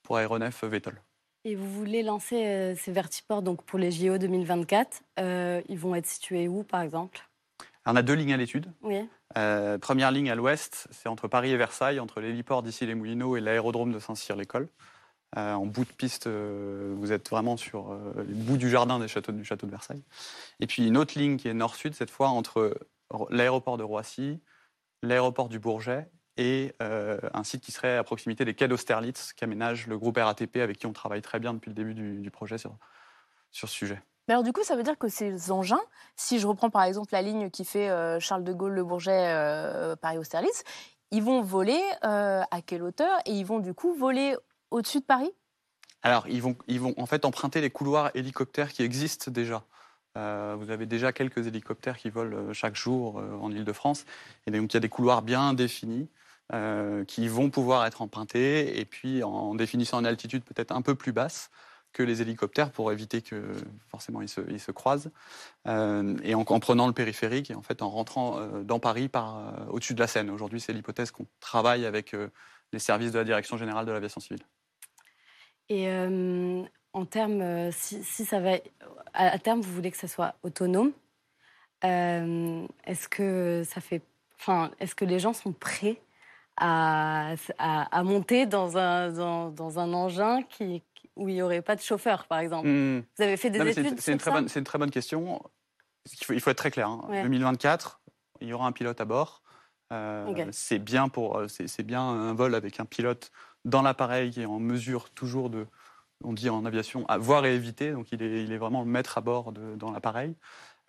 pour 0.03 0.17
aéronef 0.17 0.63
VTOL. 0.63 1.01
Et 1.45 1.55
vous 1.55 1.69
voulez 1.69 2.03
lancer 2.03 2.73
ces 2.75 2.91
vertiports 2.91 3.41
donc 3.41 3.63
pour 3.63 3.77
les 3.77 3.91
JO 3.91 4.17
2024. 4.17 5.03
ils 5.17 5.77
vont 5.77 5.95
être 5.95 6.07
situés 6.07 6.47
où, 6.47 6.63
par 6.63 6.81
exemple? 6.81 7.27
On 7.85 7.95
a 7.95 8.01
deux 8.01 8.15
lignes 8.15 8.33
à 8.33 8.37
l'étude. 8.37 8.71
Oui. 8.81 9.07
première 9.79 10.11
ligne 10.11 10.31
à 10.31 10.35
l'ouest, 10.35 10.87
c'est 10.89 11.07
entre 11.07 11.27
Paris 11.27 11.51
et 11.51 11.57
Versailles, 11.57 11.99
entre 11.99 12.19
l'héliport 12.19 12.63
d'ici 12.63 12.85
les 12.87 12.95
Moulineaux 12.95 13.37
et 13.37 13.41
l'aérodrome 13.41 13.91
de 13.91 13.99
Saint-Cyr-l'École. 13.99 14.67
Euh, 15.37 15.53
en 15.53 15.65
bout 15.65 15.83
de 15.83 15.91
piste, 15.91 16.27
euh, 16.27 16.93
vous 16.97 17.11
êtes 17.11 17.29
vraiment 17.29 17.57
sur 17.57 17.91
euh, 17.91 18.13
le 18.17 18.23
bout 18.23 18.57
du 18.57 18.69
jardin 18.69 18.99
des 18.99 19.09
châteaux, 19.09 19.33
du 19.33 19.43
château 19.43 19.65
de 19.65 19.71
Versailles. 19.71 20.03
Et 20.61 20.67
puis 20.67 20.87
une 20.87 20.95
autre 20.97 21.19
ligne 21.19 21.35
qui 21.37 21.49
est 21.49 21.53
nord-sud, 21.53 21.93
cette 21.93 22.09
fois 22.09 22.29
entre 22.29 22.77
l'aéroport 23.29 23.77
de 23.77 23.83
Roissy, 23.83 24.39
l'aéroport 25.01 25.49
du 25.49 25.59
Bourget 25.59 26.09
et 26.37 26.73
un 26.79 27.43
site 27.43 27.61
qui 27.61 27.71
serait 27.71 27.97
à 27.97 28.03
proximité 28.03 28.43
des 28.43 28.55
quais 28.55 28.67
d'Austerlitz 28.67 29.31
qu'aménage 29.33 29.87
le 29.87 29.97
groupe 29.97 30.17
RATP 30.17 30.57
avec 30.57 30.79
qui 30.79 30.85
on 30.85 30.91
travaille 30.91 31.21
très 31.21 31.39
bien 31.39 31.53
depuis 31.53 31.69
le 31.69 31.75
début 31.75 31.93
du, 31.93 32.31
projet 32.31 32.57
sur, 32.57 32.75
sur 33.51 33.69
ce 33.69 33.75
sujet. 33.75 34.01
Mais 34.27 34.33
alors 34.33 34.43
du 34.43 34.51
coup, 34.51 34.63
ça 34.63 34.75
veut 34.75 34.83
dire 34.83 34.97
que 34.97 35.07
ces 35.07 35.51
engins, 35.51 35.79
si 36.15 36.39
je 36.39 36.47
reprends 36.47 36.71
par 36.71 36.83
exemple 36.83 37.09
la 37.13 37.21
ligne 37.21 37.51
qui 37.51 37.63
fait 37.63 37.89
Charles 38.19 38.43
de 38.43 38.53
Gaulle, 38.53 38.73
Le 38.73 38.83
Bourget, 38.83 39.95
Paris-Austerlitz, 40.01 40.63
ils 41.11 41.23
vont 41.23 41.41
voler 41.41 41.81
à 42.01 42.61
quelle 42.65 42.83
hauteur 42.83 43.19
et 43.25 43.31
ils 43.31 43.45
vont 43.45 43.59
du 43.59 43.73
coup 43.73 43.93
voler 43.93 44.35
au-dessus 44.75 44.99
de 44.99 45.05
Paris? 45.05 45.31
Alors, 46.03 46.27
ils 46.27 46.41
vont, 46.41 46.55
ils 46.67 46.79
vont 46.79 46.93
en 46.97 47.05
fait 47.05 47.25
emprunter 47.25 47.61
les 47.61 47.71
couloirs 47.71 48.11
hélicoptères 48.13 48.71
qui 48.71 48.83
existent 48.83 49.31
déjà. 49.31 49.63
Euh, 50.17 50.55
vous 50.57 50.69
avez 50.69 50.85
déjà 50.85 51.11
quelques 51.11 51.47
hélicoptères 51.47 51.97
qui 51.97 52.09
volent 52.09 52.37
euh, 52.37 52.53
chaque 52.53 52.75
jour 52.75 53.19
euh, 53.19 53.35
en 53.41 53.51
Ile-de-France. 53.51 54.05
Et 54.47 54.51
donc, 54.51 54.71
il 54.73 54.75
y 54.75 54.77
a 54.77 54.81
des 54.81 54.89
couloirs 54.89 55.21
bien 55.21 55.53
définis 55.53 56.09
qui 57.07 57.27
vont 57.27 57.49
pouvoir 57.49 57.87
être 57.87 58.03
empruntés. 58.03 58.79
Et 58.79 58.85
puis, 58.85 59.23
en 59.23 59.55
définissant 59.55 59.99
une 59.99 60.05
altitude 60.05 60.43
peut-être 60.43 60.71
un 60.71 60.83
peu 60.83 60.93
plus 60.93 61.11
basse 61.11 61.49
que 61.91 62.03
les 62.03 62.21
hélicoptères 62.21 62.69
pour 62.69 62.91
éviter 62.91 63.23
que 63.23 63.51
forcément 63.87 64.21
ils 64.21 64.29
se, 64.29 64.71
croisent. 64.71 65.09
Et 65.65 66.35
en, 66.35 66.41
en, 66.41 66.59
prenant 66.59 66.85
le 66.85 66.93
périphérique 66.93 67.49
et 67.49 67.55
en 67.55 67.63
fait 67.63 67.81
en 67.81 67.89
rentrant 67.89 68.39
dans 68.63 68.79
Paris 68.79 69.07
par 69.09 69.65
au-dessus 69.71 69.95
de 69.95 69.99
la 69.99 70.05
Seine. 70.05 70.29
Aujourd'hui, 70.29 70.61
c'est 70.61 70.71
l'hypothèse 70.71 71.09
qu'on 71.09 71.25
travaille 71.39 71.87
avec 71.87 72.15
les 72.71 72.79
services 72.79 73.11
de 73.11 73.17
la 73.17 73.25
Direction 73.25 73.57
générale 73.57 73.87
de 73.87 73.91
l'aviation 73.91 74.21
civile. 74.21 74.45
Et 75.69 75.89
euh, 75.89 76.63
en 76.93 77.05
termes, 77.05 77.71
si, 77.71 78.03
si, 78.03 78.25
ça 78.25 78.39
va 78.39 78.57
à, 79.13 79.39
terme, 79.39 79.61
vous 79.61 79.73
voulez 79.73 79.91
que 79.91 79.97
ça 79.97 80.07
soit 80.07 80.35
autonome, 80.43 80.91
est-ce 81.81 83.07
que 83.07 83.63
ça 83.65 83.81
fait, 83.81 84.01
enfin, 84.39 84.71
est-ce 84.79 84.95
que 84.95 85.05
les 85.05 85.19
gens 85.19 85.33
sont 85.33 85.53
prêts 85.53 86.01
à, 86.57 87.35
à, 87.57 87.97
à 87.97 88.03
monter 88.03 88.45
dans 88.45 88.77
un, 88.77 89.11
dans, 89.11 89.49
dans 89.51 89.79
un 89.79 89.93
engin 89.93 90.41
qui, 90.43 90.81
où 91.15 91.29
il 91.29 91.35
n'y 91.35 91.41
aurait 91.41 91.61
pas 91.61 91.75
de 91.75 91.81
chauffeur, 91.81 92.25
par 92.27 92.39
exemple? 92.39 92.67
Mmh. 92.67 93.03
Vous 93.17 93.23
avez 93.23 93.37
fait 93.37 93.49
des 93.49 93.59
non, 93.59 93.65
études 93.65 93.99
C'est 93.99 94.11
une, 94.11 94.19
une, 94.55 94.63
très 94.63 94.77
bonne 94.77 94.91
question. 94.91 95.41
Il 96.11 96.25
faut, 96.25 96.33
il 96.33 96.39
faut 96.39 96.49
être 96.49 96.57
très 96.57 96.71
clair. 96.71 96.87
Hein. 96.89 97.05
Ouais. 97.09 97.23
2024, 97.23 98.01
il 98.41 98.47
y 98.49 98.53
aura 98.53 98.67
un 98.67 98.71
pilote 98.71 98.99
à 98.99 99.05
bord. 99.05 99.41
Euh, 99.91 100.25
okay. 100.27 100.47
C'est 100.51 100.79
bien, 100.79 101.09
pour, 101.09 101.41
c'est 101.47 101.83
bien 101.83 102.01
un 102.01 102.33
vol 102.33 102.55
avec 102.55 102.79
un 102.79 102.85
pilote 102.85 103.31
dans 103.65 103.81
l'appareil 103.81 104.31
qui 104.31 104.41
est 104.41 104.45
en 104.45 104.59
mesure 104.59 105.09
toujours 105.09 105.49
de, 105.49 105.67
on 106.23 106.33
dit 106.33 106.49
en 106.49 106.65
aviation, 106.65 107.05
à 107.07 107.17
voir 107.17 107.45
et 107.45 107.53
éviter. 107.53 107.91
Donc 107.91 108.11
il 108.11 108.21
est, 108.21 108.57
vraiment 108.57 108.81
le 108.81 108.89
maître 108.89 109.17
à 109.17 109.21
bord 109.21 109.51
dans 109.51 109.91
l'appareil. 109.91 110.35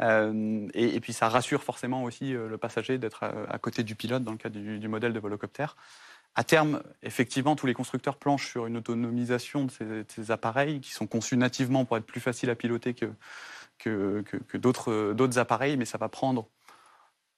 Euh, 0.02 0.68
et, 0.75 1.00
puis 1.00 1.14
ça 1.14 1.28
rassure 1.28 1.62
forcément 1.62 2.04
aussi 2.04 2.35
euh, 2.35 2.49
le 2.49 2.59
passager 2.59 2.99
d'être 2.99 3.25
à, 3.25 3.59
côté 3.59 3.83
du 3.83 3.95
pilote 3.95 4.23
dans 4.23 4.33
le 4.33 4.37
cas 4.37 4.50
du, 4.50 4.88
modèle 4.88 5.12
de 5.12 5.18
volocoptère. 5.18 5.76
À 6.35 6.45
terme, 6.45 6.83
effectivement, 7.02 7.56
tous 7.56 7.66
les 7.66 7.73
constructeurs 7.73 8.18
planchent 8.18 8.50
sur 8.50 8.66
une 8.66 8.76
autonomisation 8.76 9.64
de 9.64 10.04
ces, 10.06 10.30
appareils 10.30 10.80
qui 10.80 10.92
sont 10.92 11.06
conçus 11.06 11.38
nativement 11.38 11.87
pour 11.87 11.97
être 11.97 12.04
plus 12.04 12.21
faciles 12.21 12.50
à 12.50 12.54
piloter 12.54 12.92
que, 12.92 13.11
que 13.78 14.56
d'autres 14.59 15.38
appareils, 15.38 15.78
mais 15.78 15.87
ça 15.87 15.97
va 15.97 16.11
prendre, 16.11 16.47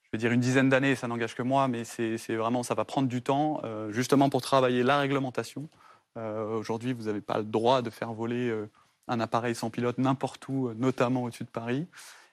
je 0.09 0.17
vais 0.17 0.21
dire 0.21 0.33
une 0.33 0.41
dizaine 0.41 0.71
d'années, 0.71 0.95
ça 0.95 1.07
n'engage 1.07 1.35
que 1.35 1.43
moi, 1.43 1.69
mais 1.69 1.85
c'est 1.85 2.17
vraiment, 2.35 2.63
ça 2.63 2.73
va 2.73 2.87
prendre 2.87 3.09
du 3.09 3.21
temps, 3.21 3.61
euh, 3.65 3.93
justement 3.93 4.31
pour 4.31 4.41
travailler 4.41 4.83
la 4.83 4.99
réglementation. 4.99 5.69
Euh, 6.17 6.57
Aujourd'hui, 6.57 6.95
vous 6.95 7.05
n'avez 7.05 7.21
pas 7.21 7.37
le 7.37 7.45
droit 7.45 7.83
de 7.83 7.91
faire 7.91 8.15
voler 8.15 8.49
euh, 8.49 8.71
un 9.07 9.21
appareil 9.21 9.55
sans 9.55 9.69
pilote 9.69 9.99
n'importe 9.99 10.49
où, 10.49 10.73
notamment 10.79 11.25
au-dessus 11.25 11.45
de 11.45 11.51
Paris. 11.51 11.87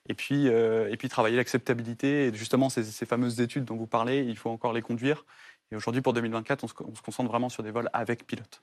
Et 0.08 0.14
puis, 0.14 0.46
et 0.46 0.96
puis 0.96 1.08
travailler 1.08 1.36
l'acceptabilité. 1.36 2.28
Et 2.28 2.34
justement, 2.34 2.68
ces, 2.70 2.84
fameuses 3.06 3.40
études 3.40 3.64
dont 3.64 3.74
vous 3.74 3.88
parlez, 3.88 4.20
il 4.20 4.36
faut 4.36 4.50
encore 4.50 4.72
les 4.72 4.80
conduire. 4.80 5.24
Et 5.72 5.76
aujourd'hui, 5.76 6.00
pour 6.00 6.12
2024, 6.12 6.62
on 6.62 6.68
se, 6.68 6.74
on 6.78 6.94
se, 6.94 7.02
concentre 7.02 7.28
vraiment 7.28 7.48
sur 7.48 7.64
des 7.64 7.72
vols 7.72 7.90
avec 7.92 8.24
pilote. 8.24 8.62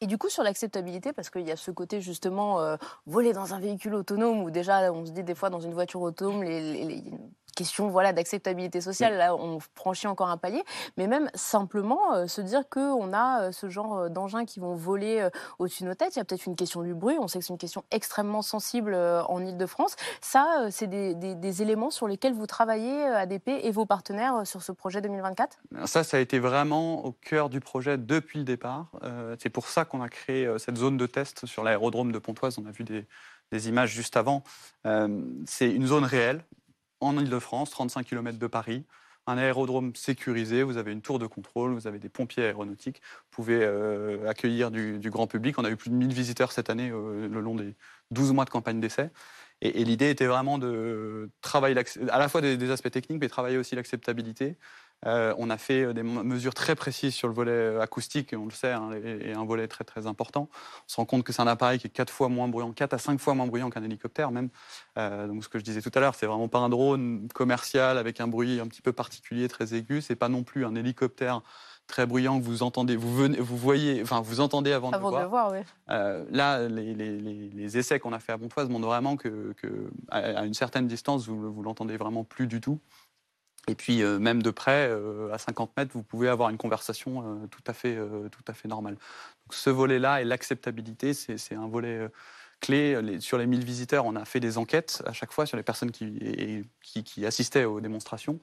Et 0.00 0.06
du 0.06 0.18
coup, 0.18 0.28
sur 0.28 0.44
l'acceptabilité, 0.44 1.12
parce 1.12 1.30
qu'il 1.30 1.42
y 1.42 1.50
a 1.50 1.56
ce 1.56 1.72
côté 1.72 2.00
justement 2.00 2.76
voler 3.06 3.32
dans 3.32 3.54
un 3.54 3.58
véhicule 3.58 3.94
autonome, 3.94 4.44
où 4.44 4.50
déjà, 4.52 4.92
on 4.92 5.04
se 5.04 5.10
dit 5.10 5.24
des 5.24 5.34
fois 5.34 5.50
dans 5.50 5.60
une 5.60 5.74
voiture 5.74 6.00
autonome, 6.00 6.44
les 6.44 7.02
question 7.54 7.88
voilà 7.88 8.12
d'acceptabilité 8.12 8.80
sociale. 8.80 9.16
Là, 9.16 9.34
on 9.34 9.58
franchit 9.74 10.06
encore 10.06 10.28
un 10.28 10.36
palier, 10.36 10.62
mais 10.96 11.06
même 11.06 11.30
simplement 11.34 12.14
euh, 12.14 12.26
se 12.26 12.40
dire 12.40 12.68
que 12.68 12.80
on 12.80 13.12
a 13.12 13.44
euh, 13.44 13.52
ce 13.52 13.68
genre 13.68 13.96
euh, 13.96 14.08
d'engins 14.08 14.44
qui 14.44 14.60
vont 14.60 14.74
voler 14.74 15.20
euh, 15.20 15.30
au-dessus 15.58 15.82
de 15.82 15.88
nos 15.88 15.94
têtes. 15.94 16.16
Il 16.16 16.18
y 16.18 16.22
a 16.22 16.24
peut-être 16.24 16.46
une 16.46 16.56
question 16.56 16.82
du 16.82 16.94
bruit. 16.94 17.16
On 17.18 17.28
sait 17.28 17.38
que 17.38 17.44
c'est 17.44 17.52
une 17.52 17.58
question 17.58 17.84
extrêmement 17.90 18.42
sensible 18.42 18.94
en 18.94 19.44
Île-de-France. 19.44 19.96
Ça, 20.20 20.66
c'est 20.70 20.86
des, 20.86 21.14
des, 21.14 21.34
des, 21.34 21.62
éléments 21.62 21.90
sur 21.90 22.08
lesquels 22.08 22.34
vous 22.34 22.46
travaillez 22.46 23.04
ADP 23.04 23.48
et 23.48 23.70
vos 23.70 23.86
partenaires 23.86 24.46
sur 24.46 24.62
ce 24.62 24.72
projet 24.72 25.00
2024. 25.00 25.58
Ça, 25.84 26.04
ça 26.04 26.16
a 26.16 26.20
été 26.20 26.38
vraiment 26.38 27.04
au 27.04 27.12
cœur 27.12 27.48
du 27.48 27.60
projet 27.60 27.96
depuis 27.96 28.38
le 28.38 28.44
départ. 28.44 28.86
c'est 29.38 29.50
pour 29.50 29.68
ça 29.68 29.84
qu'on 29.84 30.02
a 30.02 30.08
créé 30.08 30.52
cette 30.58 30.76
zone 30.76 30.96
de 30.96 31.06
test 31.06 31.46
sur 31.46 31.62
l'aérodrome 31.62 32.12
de 32.12 32.18
Pontoise. 32.18 32.58
On 32.58 32.66
a 32.66 32.70
vu 32.70 32.84
des 32.84 33.06
des 33.52 33.68
images 33.68 33.90
juste 33.90 34.16
avant. 34.16 34.42
C'est 35.46 35.70
une 35.70 35.86
zone 35.86 36.04
réelle 36.04 36.42
en 37.00 37.16
Ile-de-France, 37.18 37.70
35 37.70 38.06
km 38.06 38.38
de 38.38 38.46
Paris. 38.46 38.84
Un 39.26 39.38
aérodrome 39.38 39.94
sécurisé, 39.94 40.62
vous 40.62 40.76
avez 40.76 40.92
une 40.92 41.00
tour 41.00 41.18
de 41.18 41.26
contrôle, 41.26 41.72
vous 41.72 41.86
avez 41.86 41.98
des 41.98 42.10
pompiers 42.10 42.44
aéronautiques, 42.44 43.00
vous 43.00 43.30
pouvez 43.30 43.60
euh, 43.62 44.28
accueillir 44.28 44.70
du, 44.70 44.98
grand 45.10 45.26
public. 45.26 45.58
On 45.58 45.64
a 45.64 45.70
eu 45.70 45.76
plus 45.76 45.88
de 45.88 45.94
1000 45.94 46.12
visiteurs 46.12 46.52
cette 46.52 46.68
année 46.68 46.90
euh, 46.90 47.26
le 47.26 47.40
long 47.40 47.54
des 47.54 47.74
12 48.10 48.32
mois 48.32 48.44
de 48.44 48.50
campagne 48.50 48.80
d'essai. 48.80 49.10
Et, 49.62 49.84
l'idée 49.84 50.10
était 50.10 50.26
vraiment 50.26 50.58
de 50.58 51.30
travailler 51.40 51.74
à 52.10 52.18
la 52.18 52.28
fois 52.28 52.42
des 52.42 52.70
aspects 52.70 52.90
techniques, 52.90 53.20
mais 53.20 53.28
travailler 53.28 53.56
aussi 53.56 53.74
l'acceptabilité. 53.74 54.58
Euh, 55.06 55.34
on 55.38 55.50
a 55.50 55.58
fait 55.58 55.92
des 55.94 56.02
mesures 56.02 56.54
très 56.54 56.74
précises 56.74 57.14
sur 57.14 57.28
le 57.28 57.34
volet 57.34 57.78
acoustique, 57.80 58.34
on 58.36 58.44
le 58.44 58.50
sait, 58.50 58.72
hein, 58.72 58.90
et, 58.92 59.30
et, 59.30 59.32
un 59.34 59.44
volet 59.44 59.68
très 59.68 59.84
très 59.84 60.06
important. 60.06 60.48
On 60.52 60.88
se 60.88 60.96
rend 60.96 61.04
compte 61.04 61.24
que 61.24 61.32
c'est 61.32 61.42
un 61.42 61.46
appareil 61.46 61.78
qui 61.78 61.86
est 61.86 61.90
quatre 61.90 62.12
fois 62.12 62.28
moins 62.28 62.48
bruyant, 62.48 62.72
4 62.72 62.94
à 62.94 62.98
5 62.98 63.20
fois 63.20 63.34
moins 63.34 63.46
bruyant 63.46 63.70
qu'un 63.70 63.82
hélicoptère 63.82 64.30
même. 64.30 64.48
Euh, 64.98 65.26
donc 65.26 65.44
ce 65.44 65.48
que 65.48 65.58
je 65.58 65.64
disais 65.64 65.82
tout 65.82 65.92
à 65.94 66.00
l'heure, 66.00 66.14
c'est 66.14 66.26
vraiment 66.26 66.48
pas 66.48 66.58
un 66.58 66.68
drone 66.68 67.28
commercial 67.34 67.98
avec 67.98 68.20
un 68.20 68.26
bruit 68.26 68.60
un 68.60 68.66
petit 68.66 68.82
peu 68.82 68.92
particulier, 68.92 69.48
très 69.48 69.74
aigu. 69.74 70.00
C'est 70.00 70.16
pas 70.16 70.28
non 70.28 70.42
plus 70.42 70.64
un 70.64 70.74
hélicoptère 70.74 71.42
très 71.86 72.06
bruyant 72.06 72.38
que 72.38 72.44
vous 72.44 72.62
entendez, 72.62 72.96
vous 72.96 73.14
venez, 73.14 73.38
vous 73.38 73.56
voyez, 73.56 74.00
enfin 74.02 74.20
vous 74.22 74.40
entendez 74.40 74.72
avant, 74.72 74.90
avant 74.90 75.10
de, 75.10 75.18
le 75.18 75.26
voir. 75.26 75.52
Oui. 75.52 75.58
Euh, 75.90 76.24
là, 76.30 76.66
les, 76.66 76.94
les, 76.94 77.18
les 77.18 77.78
essais 77.78 78.00
qu'on 78.00 78.12
a 78.12 78.18
fait 78.18 78.32
à 78.32 78.38
Pontoise 78.38 78.68
montrent 78.68 78.86
vraiment 78.86 79.16
que, 79.16 79.52
que 79.58 79.90
à, 80.08 80.18
à, 80.18 80.44
une 80.44 80.54
certaine 80.54 80.86
distance, 80.86 81.26
vous, 81.26 81.52
vous 81.52 81.62
l'entendez 81.62 81.96
vraiment 81.96 82.24
plus 82.24 82.46
du 82.46 82.60
tout. 82.60 82.80
Et 83.68 83.74
puis 83.74 84.02
euh, 84.02 84.18
même 84.18 84.42
de 84.42 84.50
près, 84.50 84.88
euh, 84.88 85.32
à 85.32 85.38
50 85.38 85.76
mètres, 85.76 85.92
vous 85.94 86.02
pouvez 86.02 86.28
avoir 86.28 86.50
une 86.50 86.58
conversation 86.58 87.22
euh, 87.22 87.46
tout 87.46 87.62
à 87.66 87.72
fait, 87.72 87.96
tout 88.30 88.44
à 88.46 88.52
fait 88.52 88.68
normale. 88.68 88.94
Donc, 88.94 89.54
ce 89.54 89.70
volet-là 89.70 90.20
et 90.20 90.24
l'acceptabilité, 90.24 91.14
c'est 91.14 91.54
un 91.54 91.66
volet 91.66 92.08
clé. 92.60 93.00
Les, 93.02 93.20
sur 93.20 93.38
les 93.38 93.46
1000 93.46 93.64
visiteurs, 93.64 94.06
on 94.06 94.16
a 94.16 94.24
fait 94.24 94.40
des 94.40 94.58
enquêtes 94.58 95.02
à 95.06 95.12
chaque 95.12 95.32
fois 95.32 95.46
sur 95.46 95.56
les 95.56 95.62
personnes 95.62 95.90
qui, 95.90 96.66
qui, 96.82 97.04
qui 97.04 97.26
assistaient 97.26 97.64
aux 97.64 97.80
démonstrations. 97.80 98.40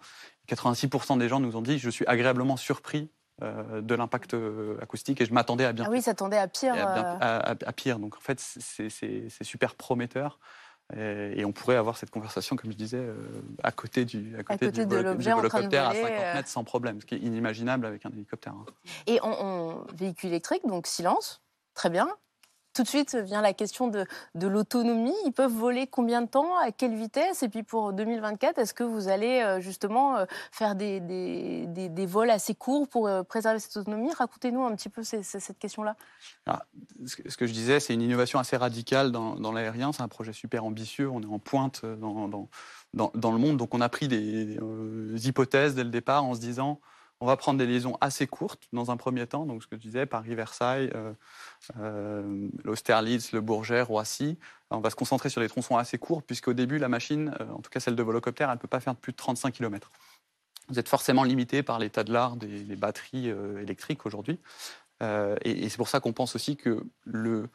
86% 0.50 1.18
des 1.18 1.28
gens 1.28 1.40
nous 1.40 1.56
ont 1.56 1.62
dit 1.62 1.80
je 1.80 1.90
suis 1.90 2.06
agréablement 2.08 2.58
surpris 2.58 3.10
de 3.42 3.96
l'impact 3.96 4.36
acoustique 4.80 5.22
et 5.22 5.26
je 5.26 5.34
m'attendais 5.34 5.66
à 5.66 5.74
bien. 5.74 5.86
Ah 5.88 5.92
oui, 5.92 6.02
ça 6.04 6.14
tendait 6.14 6.38
à 6.38 6.48
pire. 6.48 6.74
À, 6.74 6.76
bien, 6.76 7.18
à, 7.20 7.38
à, 7.38 7.50
à, 7.52 7.74
pire. 7.74 7.98
Donc 7.98 8.16
en 8.16 8.22
fait, 8.22 8.40
c'est 8.40 9.44
super 9.44 9.74
prometteur. 9.74 10.40
Et, 10.98 11.46
on 11.46 11.52
pourrait 11.52 11.76
avoir 11.76 11.98
cette 11.98 12.10
conversation, 12.10 12.56
comme 12.56 12.72
je 12.72 12.78
disais, 12.78 12.98
euh, 12.98 13.16
à 13.64 13.72
côté 13.72 14.06
du, 14.06 14.36
à 14.38 14.44
côté, 14.44 14.66
à 14.66 14.70
côté 14.70 14.86
du, 14.86 14.86
de 14.88 14.96
l'objet 14.98 15.32
à 15.32 15.36
50 15.36 15.74
euh. 15.74 16.34
mètres 16.34 16.50
sans 16.50 16.64
problème, 16.64 17.02
ce 17.02 17.06
qui 17.06 17.16
est 17.16 17.20
inimaginable 17.20 17.86
avec 17.86 18.06
un 18.06 18.10
hélicoptère. 18.10 18.54
Hein. 18.54 18.66
Et 19.08 19.20
on, 19.24 19.46
on, 19.46 19.86
véhicule 19.96 20.30
électrique, 20.30 20.66
donc 20.66 20.88
silence, 20.88 21.42
très 21.74 21.90
bien. 21.90 22.10
Tout 22.74 22.84
de 22.84 22.88
suite 22.88 23.16
vient 23.16 23.42
la 23.42 23.54
question 23.54 23.88
de, 23.88 24.06
l'autonomie. 24.36 25.14
Ils 25.26 25.32
peuvent 25.32 25.52
voler 25.52 25.88
combien 25.88 26.22
de 26.22 26.28
temps, 26.28 26.58
à 26.58 26.72
quelle 26.72 26.96
vitesse? 26.96 27.44
Et 27.44 27.50
puis 27.50 27.64
pour 27.64 27.94
2024, 27.94 28.60
est-ce 28.60 28.74
que 28.74 28.84
vous 28.84 29.08
allez 29.08 29.42
euh, 29.42 29.60
justement 29.60 30.26
faire 30.52 30.76
des, 30.76 32.06
vols 32.08 32.30
assez 32.30 32.56
courts 32.56 32.88
pour 32.88 33.10
préserver 33.26 33.60
cette 33.60 33.78
autonomie? 33.78 34.12
Racontez-nous 34.14 34.64
un 34.64 34.76
petit 34.76 34.90
peu 34.90 35.04
cette 35.04 35.60
question-là. 35.60 35.96
Ce 37.06 37.38
que 37.38 37.46
je 37.46 37.54
disais, 37.54 37.80
c'est 37.80 37.94
une 37.94 38.02
innovation 38.02 38.40
assez 38.40 38.58
radicale 38.58 39.12
dans, 39.12 39.52
l'aérien. 39.52 39.92
C'est 39.92 40.04
un 40.04 40.08
projet 40.08 40.34
super 40.34 40.66
ambitieux. 40.66 41.10
On 41.10 41.22
est 41.22 41.26
en 41.26 41.40
pointe 41.40 41.86
dans, 41.86 42.48
le 42.94 43.38
monde. 43.38 43.58
Donc 43.58 43.74
on 43.74 43.82
a 43.82 43.90
pris 43.90 44.08
des 44.08 44.58
euh, 44.62 45.18
hypothèses 45.24 45.76
dès 45.76 45.84
le 45.84 45.90
départ 45.90 46.24
en 46.24 46.34
se 46.36 46.40
disant 46.40 46.80
on 47.22 47.28
va 47.28 47.38
prendre 47.38 47.60
des 47.60 47.68
liaisons 47.68 47.98
assez 48.02 48.26
courtes 48.26 48.68
dans 48.74 48.90
un 48.90 48.98
premier 48.98 49.28
temps, 49.28 49.46
donc 49.46 49.62
ce 49.62 49.68
que 49.68 49.76
je 49.76 49.82
disais, 49.82 50.08
Paris-Versailles, 50.08 50.90
euh, 50.96 51.14
euh, 51.80 52.48
l'Austerlitz, 52.64 53.32
le 53.32 53.42
Bourget, 53.42 53.82
Roissy. 53.82 54.38
On 54.70 54.80
va 54.80 54.90
se 54.90 54.96
concentrer 54.96 55.30
sur 55.30 55.42
des 55.42 55.50
tronçons 55.50 55.78
assez 55.78 55.98
courts, 55.98 56.24
puisqu'au 56.24 56.54
début, 56.54 56.78
la 56.78 56.90
machine, 56.90 57.34
euh, 57.40 57.50
en 57.52 57.60
tout 57.60 57.70
cas 57.70 57.80
celle 57.80 57.96
de 57.96 58.04
volocoptère, 58.04 58.50
elle 58.50 58.56
ne 58.56 58.60
peut 58.60 58.68
pas 58.68 58.80
faire 58.80 58.96
plus 58.96 59.12
de 59.12 59.18
35 59.18 59.54
km. 59.54 59.92
Vous 60.70 60.80
êtes 60.80 60.90
forcément 60.90 61.24
limité 61.24 61.64
par 61.64 61.80
l'état 61.80 62.04
de 62.04 62.14
l'art 62.14 62.36
des, 62.38 62.76
batteries 62.76 63.30
euh, 63.30 63.62
électriques 63.62 64.06
aujourd'hui. 64.06 64.40
Et, 65.44 65.64
et 65.64 65.70
c'est 65.70 65.78
pour 65.78 65.88
ça 65.88 66.00
qu'on 66.00 66.14
pense 66.14 66.36
aussi 66.36 66.58
que 66.58 66.86
le 67.06 67.50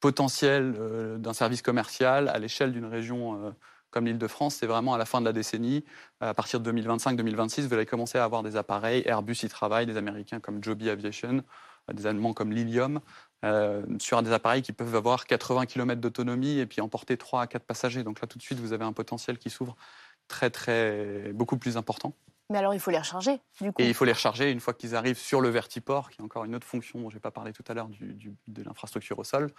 potentiel 0.00 0.74
d'un 1.20 1.32
service 1.32 1.62
commercial 1.62 2.28
à 2.28 2.40
l'échelle 2.40 2.72
d'une 2.72 2.84
région 2.84 3.54
comme 3.94 4.06
l'Île-de-France, 4.06 4.56
c'est 4.56 4.66
vraiment 4.66 4.92
à 4.92 4.98
la 4.98 5.04
fin 5.04 5.20
de 5.20 5.24
la 5.24 5.32
décennie, 5.32 5.84
à 6.18 6.34
partir 6.34 6.58
de 6.58 6.72
2025-2026, 6.72 7.68
vous 7.68 7.74
allez 7.74 7.86
commencer 7.86 8.18
à 8.18 8.24
avoir 8.24 8.42
des 8.42 8.56
appareils. 8.56 9.04
Airbus 9.06 9.36
y 9.44 9.48
travaille, 9.48 9.86
des 9.86 9.96
Américains 9.96 10.40
comme 10.40 10.62
Joby 10.64 10.90
Aviation, 10.90 11.44
des 11.92 12.06
Allemands 12.06 12.32
comme 12.32 12.52
Lilium, 12.52 13.00
euh, 13.44 13.84
sur 13.98 14.22
des 14.22 14.32
appareils 14.32 14.62
qui 14.62 14.72
peuvent 14.72 14.94
avoir 14.94 15.26
80 15.26 15.66
km 15.66 16.00
d'autonomie 16.00 16.58
et 16.58 16.66
puis 16.66 16.80
emporter 16.80 17.16
3 17.18 17.42
à 17.42 17.46
4 17.46 17.64
passagers. 17.64 18.02
Donc 18.04 18.20
là, 18.20 18.26
tout 18.26 18.38
de 18.38 18.42
suite, 18.42 18.58
vous 18.58 18.72
avez 18.72 18.84
un 18.84 18.92
potentiel 18.94 19.38
qui 19.38 19.50
s'ouvre 19.50 19.76
très, 20.28 20.48
très, 20.50 21.32
beaucoup 21.34 21.58
plus 21.58 21.76
important. 21.76 22.14
Mais 22.50 22.58
alors, 22.58 22.74
il 22.74 22.80
faut 22.80 22.90
les 22.90 22.98
recharger, 22.98 23.40
du 23.60 23.72
coup. 23.72 23.80
Et 23.82 23.88
il 23.88 23.94
faut 23.94 24.04
les 24.04 24.12
recharger 24.12 24.50
une 24.50 24.60
fois 24.60 24.74
qu'ils 24.74 24.94
arrivent 24.94 25.18
sur 25.18 25.40
le 25.40 25.48
vertiport, 25.48 26.10
qui 26.10 26.20
est 26.20 26.24
encore 26.24 26.44
une 26.44 26.54
autre 26.54 26.66
fonction 26.66 27.00
dont 27.00 27.08
je 27.10 27.16
n'ai 27.16 27.20
pas 27.20 27.30
parlé 27.30 27.52
tout 27.52 27.64
à 27.68 27.74
l'heure 27.74 27.88
de 27.88 28.62
l'infrastructure 28.62 29.18
au 29.18 29.24
sol. 29.24 29.50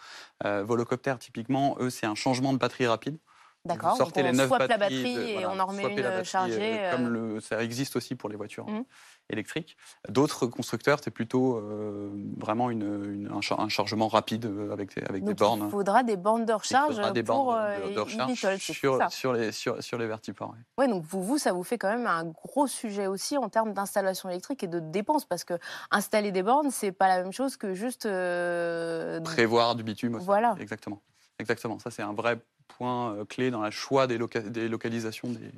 Euh, 0.46 0.64
Volocoptère, 0.64 1.18
typiquement, 1.20 1.78
eux, 1.80 1.90
c'est 1.90 2.06
un 2.06 2.16
changement 2.16 2.54
de 2.54 2.58
batterie 2.60 2.86
rapide. 2.88 3.18
D'accord. 3.66 3.98
Sortez 3.98 4.22
donc 4.22 4.32
les 4.32 4.38
on 4.38 4.42
neuf 4.44 4.48
swap 4.50 4.60
la 4.60 4.68
batteries 4.78 5.02
batterie 5.02 5.16
de- 5.16 5.22
et 5.30 5.34
voilà, 5.34 5.50
on 5.52 5.60
en 5.60 5.66
remet 5.66 5.84
une 5.96 6.02
batterie, 6.04 6.26
chargée. 6.26 6.80
euh, 6.80 6.92
Comme 6.92 7.06
euh, 7.08 7.34
le, 7.34 7.40
ça 7.40 7.64
existe 7.64 7.96
aussi 7.96 8.14
pour 8.14 8.30
les 8.30 8.36
voitures 8.36 8.68
Mhm. 8.68 8.84
Électriques. 9.30 9.76
D'autres 10.08 10.46
constructeurs, 10.48 11.00
c'est 11.04 11.12
plutôt 11.12 11.58
euh, 11.58 12.10
vraiment 12.38 12.70
une, 12.70 12.84
une- 13.06 13.32
un, 13.34 13.42
char- 13.42 13.60
un 13.60 13.70
chargement 13.70 14.08
rapide 14.08 14.46
euh, 14.46 14.72
avec, 14.72 14.96
des- 14.96 15.34
bornes. 15.34 15.64
il 15.66 15.72
faudra 15.72 16.04
des 16.04 16.16
bornes 16.16 16.46
de 16.46 16.54
recharge 16.54 16.94
faudra 16.96 17.12
des 17.12 17.24
pour 17.24 17.46
bornes 17.46 17.58
euh, 17.60 17.78
de, 17.80 17.84
de 17.86 17.90
les 17.90 18.00
recharge 18.00 18.58
sur, 18.60 18.98
ça. 18.98 19.10
sur, 19.10 19.34
les, 19.34 19.52
sur, 19.52 19.82
sur 19.84 19.98
les 19.98 20.06
vertiports. 20.08 20.54
oui. 20.56 20.64
Ouais, 20.78 20.88
donc 20.88 21.04
vous, 21.04 21.24
vous, 21.24 21.38
ça 21.38 21.54
vous 21.54 21.64
fait 21.64 21.78
quand 21.78 21.90
même 21.90 22.06
un 22.08 22.26
gros 22.26 22.68
sujet 22.68 23.08
aussi 23.08 23.38
en 23.38 23.50
termes 23.50 23.74
d'installation 23.74 24.30
électrique 24.30 24.64
et 24.64 24.68
de 24.68 24.80
dépenses, 24.80 25.26
parce 25.26 25.44
que 25.44 25.56
installer 25.92 26.32
des 26.32 26.44
bornes, 26.44 26.70
c'est 26.72 26.92
pas 26.92 27.08
la 27.08 27.24
même 27.24 27.34
chose 27.34 27.58
que 27.58 27.74
juste. 27.74 28.06
euh, 28.06 29.20
Prévoir 29.22 29.76
du 29.76 29.84
bitume 29.84 30.16
aussi. 30.16 30.26
Voilà. 30.26 30.56
Exactement. 30.60 31.02
Exactement. 31.40 31.80
Ça, 31.80 31.90
c'est 31.92 32.04
un 32.04 32.14
vrai 32.14 32.40
point 32.68 33.14
euh, 33.16 33.26
clé 33.26 33.52
dans 33.52 33.64
le 33.64 33.72
choix 33.72 34.08
des, 34.08 34.18
loca- 34.18 34.42
des 34.50 34.70
localisations 34.70 35.30
des, 35.30 35.52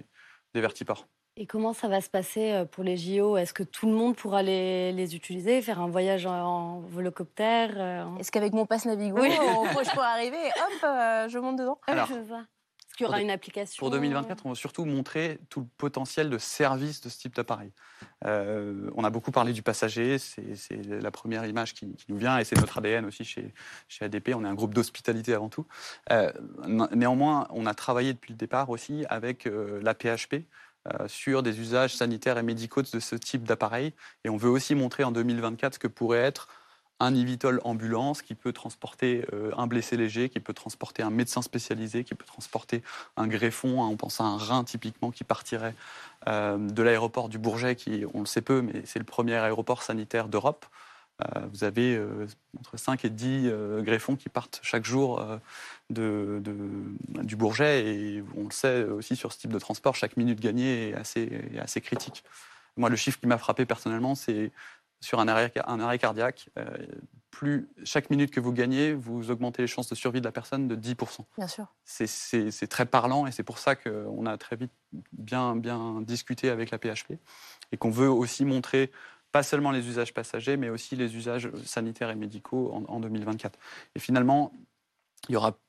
des 0.53 0.61
vertiports. 0.61 1.05
Et 1.39 1.45
comment 1.45 1.73
ça 1.73 1.87
va 1.87 2.01
se 2.01 2.09
passer 2.09 2.51
euh, 2.51 2.65
pour 2.65 2.83
les 2.83 2.97
JO 2.97 3.37
Est-ce 3.37 3.53
que 3.53 3.61
tout 3.61 3.85
le 3.85 3.93
monde 3.93 4.15
pourra 4.15 4.41
les, 4.41 4.91
les 4.91 5.15
utiliser, 5.15 5.61
faire 5.61 5.79
un 5.79 5.87
voyage 5.87 6.25
en, 6.25 6.33
en 6.33 6.79
volocoptère 6.79 7.73
euh, 7.77 8.03
en- 8.03 8.17
Est-ce 8.17 8.31
qu'avec 8.31 8.53
mon 8.53 8.65
passe 8.65 8.85
Navigo, 8.85 9.21
Oui. 9.21 9.29
on- 9.39 9.65
je 9.83 9.91
peux 9.93 10.01
arriver 10.01 10.37
et 10.37 10.49
hop, 10.59 10.83
euh, 10.83 11.29
je 11.29 11.37
monte 11.37 11.57
dedans? 11.59 11.79
Alors, 11.85 12.07
Je 12.07 12.15
vois. 12.15 12.39
Est-ce 12.89 12.95
qu'il 12.97 13.05
y 13.05 13.09
aura 13.09 13.21
une 13.21 13.29
application 13.29 13.77
Pour 13.79 13.91
2024, 13.91 14.47
on 14.47 14.49
va 14.49 14.55
surtout 14.55 14.83
montrer 14.83 15.37
tout 15.51 15.59
le 15.59 15.67
potentiel 15.77 16.31
de 16.31 16.39
service 16.39 17.01
de 17.01 17.09
ce 17.09 17.19
type 17.19 17.35
d'appareil. 17.35 17.71
Euh, 18.25 18.89
on 18.95 19.03
a 19.03 19.11
beaucoup 19.11 19.29
parlé 19.29 19.53
du 19.53 19.61
passager, 19.61 20.17
c'est 20.17 20.55
c'est 20.55 20.81
la 20.83 21.11
première 21.11 21.45
image 21.45 21.75
qui, 21.75 21.93
qui 21.95 22.05
nous 22.09 22.17
vient 22.17 22.39
et 22.39 22.43
c'est 22.43 22.57
notre 22.57 22.79
ADN 22.79 23.05
aussi 23.05 23.23
chez, 23.23 23.53
chez 23.87 24.05
ADP. 24.05 24.29
On 24.33 24.43
est 24.43 24.47
un 24.47 24.55
groupe 24.55 24.73
d'hospitalité 24.73 25.35
avant 25.35 25.49
tout. 25.49 25.67
Euh, 26.11 26.31
néanmoins, 26.95 27.45
on 27.51 27.67
a 27.67 27.75
travaillé 27.75 28.13
depuis 28.13 28.31
le 28.33 28.37
départ 28.37 28.71
aussi 28.71 29.05
avec 29.09 29.45
euh, 29.45 29.79
la 29.83 29.93
PHP 29.93 30.33
euh, 30.33 30.39
sur 31.07 31.43
des 31.43 31.59
usages 31.59 31.95
sanitaires 31.95 32.37
et 32.37 32.43
médicaux 32.43 32.81
de 32.81 32.99
ce 32.99 33.15
type 33.15 33.43
d'appareil. 33.43 33.93
Et 34.23 34.29
on 34.29 34.37
veut 34.37 34.49
aussi 34.49 34.75
montrer 34.75 35.03
en 35.03 35.11
2024 35.11 35.75
ce 35.75 35.79
que 35.79 35.87
pourrait 35.87 36.19
être 36.19 36.47
un 36.99 37.13
Ivitol 37.13 37.61
ambulance 37.63 38.21
qui 38.21 38.35
peut 38.35 38.51
transporter 38.51 39.25
euh, 39.33 39.51
un 39.57 39.67
blessé 39.67 39.97
léger, 39.97 40.29
qui 40.29 40.39
peut 40.39 40.53
transporter 40.53 41.03
un 41.03 41.09
médecin 41.09 41.41
spécialisé, 41.41 42.03
qui 42.03 42.15
peut 42.15 42.25
transporter 42.25 42.81
un 43.17 43.27
greffon, 43.27 43.83
hein, 43.83 43.87
on 43.87 43.97
pense 43.97 44.19
à 44.19 44.23
un 44.23 44.37
rein 44.37 44.63
typiquement 44.63 45.11
qui 45.11 45.23
partirait 45.23 45.75
euh, 46.27 46.57
de 46.57 46.83
l'aéroport 46.83 47.29
du 47.29 47.37
Bourget, 47.37 47.75
qui, 47.75 48.03
on 48.13 48.21
le 48.21 48.25
sait 48.25 48.41
peu, 48.41 48.61
mais 48.61 48.81
c'est 48.85 48.99
le 48.99 49.05
premier 49.05 49.35
aéroport 49.35 49.83
sanitaire 49.83 50.27
d'Europe. 50.27 50.65
Euh, 51.23 51.41
vous 51.51 51.63
avez 51.63 51.95
euh, 51.95 52.27
entre 52.59 52.77
5 52.77 53.03
et 53.05 53.09
10 53.09 53.47
euh, 53.47 53.81
greffons 53.81 54.15
qui 54.15 54.29
partent 54.29 54.59
chaque 54.61 54.85
jour 54.85 55.25
de, 55.89 56.39
de- 56.43 57.23
du 57.23 57.35
Bourget, 57.35 57.85
et 57.87 58.23
on 58.35 58.43
le 58.45 58.51
sait 58.51 58.83
aussi 58.83 59.15
sur 59.15 59.33
ce 59.33 59.39
type 59.39 59.51
de 59.53 59.59
transport, 59.59 59.95
chaque 59.95 60.15
minute 60.17 60.39
gagnée 60.39 60.89
est 60.89 60.93
assez, 60.93 61.23
est 61.53 61.59
assez 61.59 61.81
critique. 61.81 62.23
Moi, 62.75 62.89
le 62.89 62.95
chiffre 62.95 63.19
qui 63.19 63.25
m'a 63.27 63.39
frappé 63.39 63.65
personnellement, 63.65 64.13
c'est 64.13 64.51
sur 64.99 65.19
un 65.19 65.27
arrêt, 65.27 65.51
un 65.65 65.79
arrêt 65.79 65.97
cardiaque, 65.99 66.49
euh, 66.57 66.65
plus 67.31 67.67
chaque 67.83 68.09
minute 68.09 68.31
que 68.31 68.39
vous 68.39 68.51
gagnez, 68.51 68.93
vous 68.93 69.29
augmentez 69.29 69.61
les 69.63 69.67
chances 69.67 69.89
de 69.89 69.95
survie 69.95 70.21
de 70.21 70.25
la 70.25 70.31
personne 70.31 70.67
de 70.67 70.75
10%. 70.75 71.25
Bien 71.37 71.47
sûr. 71.47 71.67
C'est- 71.85 72.67
très 72.67 72.85
parlant 72.85 73.27
et 73.27 73.31
c'est 73.31 73.43
pour 73.43 73.59
ça 73.59 73.75
qu'on 73.75 74.25
a 74.25 74.37
très 74.37 74.55
vite 74.55 74.71
bien, 75.13 75.55
bien 75.55 76.01
discuté 76.01 76.49
avec 76.49 76.71
la 76.71 76.79
PHP 76.79 77.13
et 77.71 77.77
qu'on 77.77 77.91
veut 77.91 78.09
aussi 78.09 78.43
montrer 78.45 78.91
pas 79.37 79.43
seulement 79.43 79.69
les 79.69 79.87
usages 79.87 80.15
passagers, 80.15 80.57
mais 80.57 80.69
aussi 80.69 80.95
les 80.95 81.15
usages 81.15 81.51
sanitaires 81.63 82.09
et 82.09 82.15
médicaux 82.15 82.71
en, 82.73 82.91
en 82.91 82.99
2024. 82.99 83.59
Et 83.93 83.99
finalement, 83.99 84.51
il 85.29 85.33
y 85.33 85.35
aura 85.35 85.59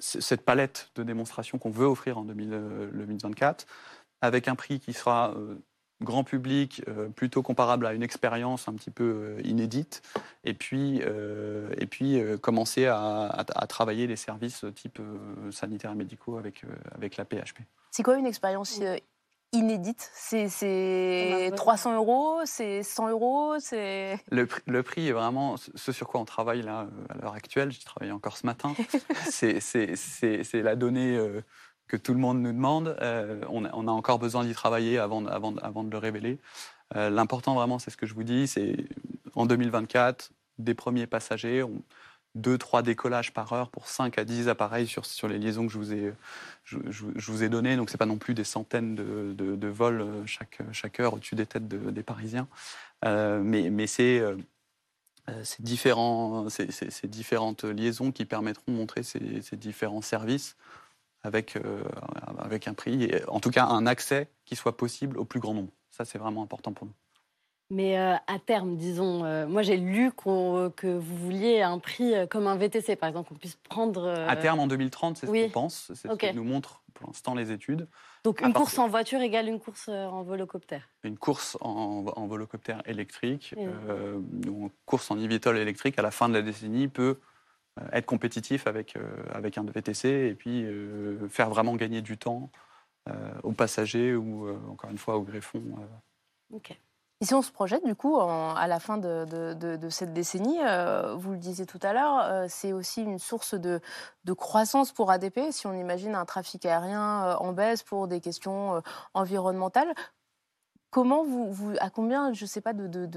cette 0.00 0.44
palette 0.44 0.90
de 0.96 1.04
démonstrations 1.04 1.56
qu'on 1.58 1.70
veut 1.70 1.86
offrir 1.86 2.18
en 2.18 2.24
2000, 2.24 2.48
euh, 2.52 2.90
2024 2.92 3.64
avec 4.22 4.48
un 4.48 4.56
prix 4.56 4.80
qui 4.80 4.92
sera 4.92 5.34
euh, 5.36 5.54
grand 6.02 6.24
public, 6.24 6.82
euh, 6.88 7.10
plutôt 7.10 7.42
comparable 7.44 7.86
à 7.86 7.92
une 7.92 8.02
expérience 8.02 8.66
un 8.66 8.72
petit 8.72 8.90
peu 8.90 9.04
euh, 9.04 9.40
inédite, 9.44 10.02
et 10.42 10.54
puis, 10.54 11.00
et 11.78 11.86
puis 11.86 12.20
commencer 12.40 12.86
à, 12.86 13.26
à- 13.26 13.66
travailler 13.68 14.08
les 14.08 14.16
services 14.16 14.64
type 14.74 14.98
sanitaires 15.52 15.92
et 15.92 15.94
médicaux 15.94 16.38
avec, 16.38 16.64
avec 16.96 17.16
la 17.18 17.24
PHP. 17.24 17.60
C'est 17.92 18.02
quoi 18.02 18.16
une 18.16 18.26
expérience 18.26 18.80
inédite 19.52 20.10
C'est 20.14 20.42
On 20.42 20.46
a 20.46 20.48
c'est 20.48 21.40
besoin. 21.50 21.56
300 21.56 21.96
euros 21.96 22.40
C'est 22.44 22.82
100 22.82 23.08
euros 23.10 23.54
C'est 23.58 24.18
Le, 24.30 24.46
prix- 24.46 24.62
le 24.66 24.82
prix 24.82 25.08
est 25.08 25.12
vraiment 25.12 25.56
ce- 25.56 25.92
sur 25.92 26.08
quoi 26.08 26.20
on 26.20 26.24
travaille 26.24 26.62
là 26.62 26.82
euh, 26.82 27.12
à 27.14 27.18
l'heure 27.18 27.34
actuelle. 27.34 27.70
J'y 27.70 27.84
travaillais 27.84 28.12
encore 28.12 28.36
ce 28.36 28.46
matin. 28.46 28.74
c'est 29.30 29.60
c'est- 29.60 29.96
c'est- 29.96 30.44
c'est 30.44 30.62
la 30.62 30.74
donnée 30.76 31.16
euh, 31.16 31.42
que 31.88 31.96
tout 31.96 32.12
le 32.14 32.18
monde 32.20 32.40
nous 32.40 32.52
demande. 32.52 32.96
Euh, 33.02 33.42
on, 33.50 33.64
a, 33.64 33.70
on 33.74 33.86
a 33.88 33.90
encore 33.90 34.18
besoin 34.18 34.44
d'y 34.44 34.54
travailler 34.54 34.98
avant, 34.98 35.20
de- 35.22 35.28
avant, 35.28 35.54
avant 35.58 35.84
de 35.84 35.90
le 35.90 35.98
révéler. 35.98 36.38
Euh, 36.96 37.10
L'important 37.10 37.54
vraiment, 37.54 37.78
c'est 37.78 37.90
ce 37.90 37.96
que 37.96 38.06
je 38.06 38.14
vous 38.14 38.24
dis, 38.24 38.46
c'est 38.46 38.76
en 39.34 39.46
2024, 39.46 40.30
des 40.58 40.74
premiers 40.74 41.06
passagers, 41.06 41.62
on- 41.62 41.82
deux, 42.34 42.56
trois 42.58 42.82
décollages 42.82 43.32
par 43.32 43.52
heure 43.52 43.70
pour 43.70 43.88
5 43.88 44.18
à 44.18 44.24
10 44.24 44.48
appareils 44.48 44.86
sur, 44.86 45.04
sur 45.04 45.28
les 45.28 45.38
liaisons 45.38 45.66
que 45.66 45.72
je 45.72 45.78
vous 45.78 45.92
ai, 45.92 46.14
je, 46.64 46.78
ai 47.42 47.48
données. 47.48 47.76
Donc, 47.76 47.90
ce 47.90 47.94
n'est 47.94 47.98
pas 47.98 48.06
non 48.06 48.18
plus 48.18 48.34
des 48.34 48.44
centaines 48.44 48.94
de, 48.94 49.32
de- 49.36 49.68
vols 49.68 50.00
euh, 50.00 50.26
chaque, 50.26 50.60
chaque 50.72 51.00
heure 51.00 51.14
au-dessus 51.14 51.34
des 51.34 51.46
têtes 51.46 51.68
de- 51.68 51.90
des 51.90 52.02
Parisiens. 52.02 52.48
Euh, 53.04 53.40
mais 53.42 53.70
mais 53.70 53.86
c'est 53.86 54.20
euh, 54.20 54.36
ces 55.44 55.62
différents- 55.62 56.48
différentes 57.04 57.64
liaisons 57.64 58.12
qui 58.12 58.24
permettront 58.24 58.72
de 58.72 58.76
montrer 58.76 59.02
ces, 59.02 59.40
différents 59.56 60.02
services 60.02 60.56
avec, 61.22 61.56
avec 62.38 62.66
un 62.66 62.74
prix, 62.74 63.04
et 63.04 63.24
en 63.28 63.38
tout 63.38 63.50
cas 63.50 63.66
un 63.66 63.86
accès 63.86 64.28
qui 64.44 64.56
soit 64.56 64.76
possible 64.76 65.16
au 65.18 65.24
plus 65.24 65.38
grand 65.38 65.54
nombre. 65.54 65.70
Ça, 65.90 66.04
c'est 66.04 66.18
vraiment 66.18 66.42
important 66.42 66.72
pour 66.72 66.86
nous. 66.88 66.94
Mais 67.70 67.98
euh, 67.98 68.14
à 68.26 68.38
terme, 68.38 68.76
disons, 68.76 69.24
euh, 69.24 69.46
moi 69.46 69.62
j'ai 69.62 69.78
lu 69.78 70.12
qu'on- 70.12 70.70
que 70.76 70.86
vous 70.86 71.16
vouliez 71.16 71.62
un 71.62 71.78
prix 71.78 72.14
euh, 72.14 72.26
comme 72.26 72.46
un 72.46 72.56
VTC, 72.56 72.96
par 72.96 73.08
exemple, 73.08 73.30
qu'on 73.30 73.34
puisse 73.36 73.56
prendre. 73.56 74.04
euh, 74.04 74.28
À 74.28 74.36
terme, 74.36 74.60
en 74.60 74.66
2030, 74.66 75.16
c'est 75.16 75.26
ce 75.26 75.32
qu'on 75.46 75.50
pense, 75.50 75.90
c'est 75.94 76.08
ce 76.08 76.16
que 76.16 76.34
nous 76.34 76.44
montrent 76.44 76.82
pour 76.92 77.06
l'instant 77.06 77.34
les 77.34 77.50
études. 77.50 77.88
Donc 78.24 78.42
à 78.42 78.46
une 78.46 78.52
partir- 78.52 78.66
course 78.66 78.78
en 78.78 78.88
voiture 78.88 79.20
égale 79.22 79.48
une 79.48 79.58
course 79.58 79.86
euh, 79.88 80.04
en 80.06 80.22
volocoptère. 80.22 80.86
Une 81.02 81.16
course 81.16 81.56
en, 81.62 82.04
en 82.14 82.26
volocoptère 82.26 82.82
électrique, 82.86 83.54
euh, 83.56 84.20
une 84.44 84.68
course 84.84 85.10
en 85.10 85.16
e-vitol 85.16 85.56
électrique 85.56 85.98
à 85.98 86.02
la 86.02 86.10
fin 86.10 86.28
de 86.28 86.34
la 86.34 86.42
décennie 86.42 86.88
peut 86.88 87.18
euh, 87.80 87.84
être 87.92 88.04
compétitif 88.06 88.66
avec, 88.66 88.96
euh, 88.96 89.00
avec 89.32 89.56
un 89.56 89.64
VTC 89.64 90.08
et 90.28 90.34
puis 90.34 90.62
euh, 90.64 91.26
faire 91.30 91.48
vraiment 91.48 91.74
gagner 91.76 92.02
du 92.02 92.18
temps 92.18 92.50
euh, 93.08 93.12
aux 93.42 93.52
passagers 93.52 94.14
ou, 94.14 94.46
euh, 94.46 94.58
encore 94.70 94.90
une 94.90 94.98
fois, 94.98 95.16
aux 95.16 95.22
greffons. 95.22 95.62
euh. 95.78 96.56
Ok. 96.56 96.78
Et 97.22 97.24
si 97.24 97.34
on 97.34 97.42
se 97.42 97.52
projette, 97.52 97.86
du 97.86 97.94
coup, 97.94 98.16
en- 98.16 98.52
à 98.56 98.66
la 98.66 98.80
fin 98.80 98.98
de, 98.98 99.24
de- 99.26 99.54
de- 99.54 99.76
de 99.76 99.88
cette 99.90 100.12
décennie, 100.12 100.58
euh, 100.60 101.14
vous 101.14 101.30
le 101.30 101.38
disiez 101.38 101.66
tout 101.66 101.78
à 101.80 101.92
l'heure, 101.92 102.18
euh, 102.24 102.46
c'est 102.48 102.72
aussi 102.72 103.00
une 103.00 103.20
source 103.20 103.54
de, 103.54 103.80
croissance 104.34 104.90
pour 104.90 105.08
ADP. 105.12 105.52
Si 105.52 105.68
on 105.68 105.72
imagine 105.72 106.16
un 106.16 106.24
trafic 106.24 106.66
aérien 106.66 107.26
euh, 107.26 107.34
en 107.36 107.52
baisse 107.52 107.84
pour 107.84 108.08
des 108.08 108.20
questions 108.20 108.82
environnementales, 109.14 109.94
comment 110.90 111.22
vous, 111.22 111.52
vous- 111.52 111.74
à 111.78 111.90
combien, 111.90 112.32
je 112.32 112.42
ne 112.42 112.48
sais 112.48 112.60
pas, 112.60 112.72
de, 112.72 113.08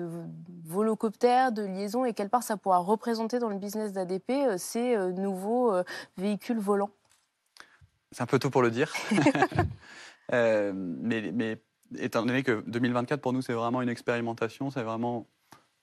volocoptères, 0.65 1.51
de 1.51 1.63
liaisons 1.63 2.05
et 2.05 2.13
quelle 2.13 2.29
part 2.29 2.43
ça 2.43 2.57
pourra 2.57 2.77
représenter 2.77 3.39
dans 3.39 3.49
le 3.49 3.57
business 3.57 3.91
d'ADP 3.91 4.59
ces 4.59 4.95
nouveaux 5.13 5.73
véhicules 6.15 6.59
volants? 6.59 6.91
C'est 8.11 8.21
un 8.21 8.27
peu 8.27 8.37
tôt 8.37 8.51
pour 8.51 8.61
le 8.61 8.69
dire. 8.69 8.93
Mais, 10.31 11.31
mais 11.31 11.61
étant 11.99 12.25
donné 12.25 12.43
que 12.43 12.63
2024, 12.67 13.21
pour 13.21 13.33
nous, 13.33 13.41
c'est 13.41 13.53
vraiment 13.53 13.81
une 13.81 13.89
expérimentation, 13.89 14.71
c'est 14.71 14.83
vraiment 14.83 15.27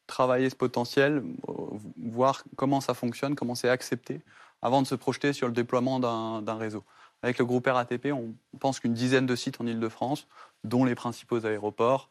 travailler 0.06 0.50
ce 0.50 0.56
potentiel, 0.56 1.22
euh, 1.48 1.52
voir 1.96 2.44
comment 2.56 2.80
ça 2.80 2.94
fonctionne, 2.94 3.34
comment 3.34 3.54
c'est 3.54 3.68
accepté, 3.68 4.20
avant 4.60 4.82
de 4.82 4.86
se 4.86 4.94
projeter 4.94 5.32
sur 5.32 5.46
le 5.46 5.52
déploiement 5.52 6.00
d'un 6.00 6.54
réseau. 6.56 6.84
Avec 7.22 7.38
le 7.38 7.44
groupe 7.44 7.66
RATP, 7.66 8.12
on 8.12 8.34
pense 8.58 8.80
qu'une 8.80 8.94
dizaine 8.94 9.26
de 9.26 9.36
sites 9.36 9.60
en 9.60 9.66
Ile-de-France, 9.66 10.26
dont 10.64 10.84
les 10.84 10.94
principaux 10.94 11.44
aéroports, 11.46 12.10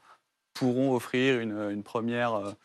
pourront 0.54 0.94
offrir 0.96 1.40
une, 1.40 1.58
une 1.72 1.84
première 1.84 2.56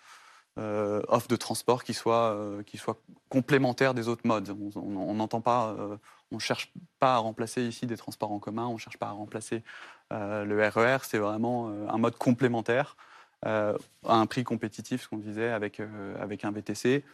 euh, 0.58 1.02
offre 1.08 1.28
de 1.28 1.36
transport 1.36 1.84
qui 1.84 1.94
soit, 1.94 2.32
euh, 2.32 2.62
qui 2.62 2.78
soit 2.78 2.98
complémentaire 3.28 3.92
des 3.94 4.08
autres 4.08 4.26
modes. 4.26 4.56
On 4.76 5.14
n'entend 5.14 5.40
pas, 5.40 5.74
euh, 5.78 5.96
on 6.32 6.38
cherche 6.38 6.72
pas 6.98 7.14
à 7.14 7.18
remplacer 7.18 7.62
ici 7.62 7.86
des 7.86 7.96
transports 7.96 8.32
en 8.32 8.38
commun, 8.38 8.66
on 8.66 8.74
ne 8.74 8.78
cherche 8.78 8.98
pas 8.98 9.06
à 9.08 9.10
remplacer 9.10 9.62
euh, 10.12 10.44
le 10.44 10.66
RER, 10.68 10.98
c'est 11.02 11.18
vraiment 11.18 11.68
euh, 11.68 11.86
un 11.88 11.98
mode 11.98 12.16
complémentaire 12.16 12.96
euh, 13.44 13.76
à 14.06 14.14
un 14.14 14.26
prix 14.26 14.44
compétitif, 14.44 15.02
ce 15.02 15.08
qu'on 15.08 15.18
disait, 15.18 15.50
avec, 15.50 15.80
avec 16.20 16.44
un 16.44 16.50
VTC. 16.52 17.04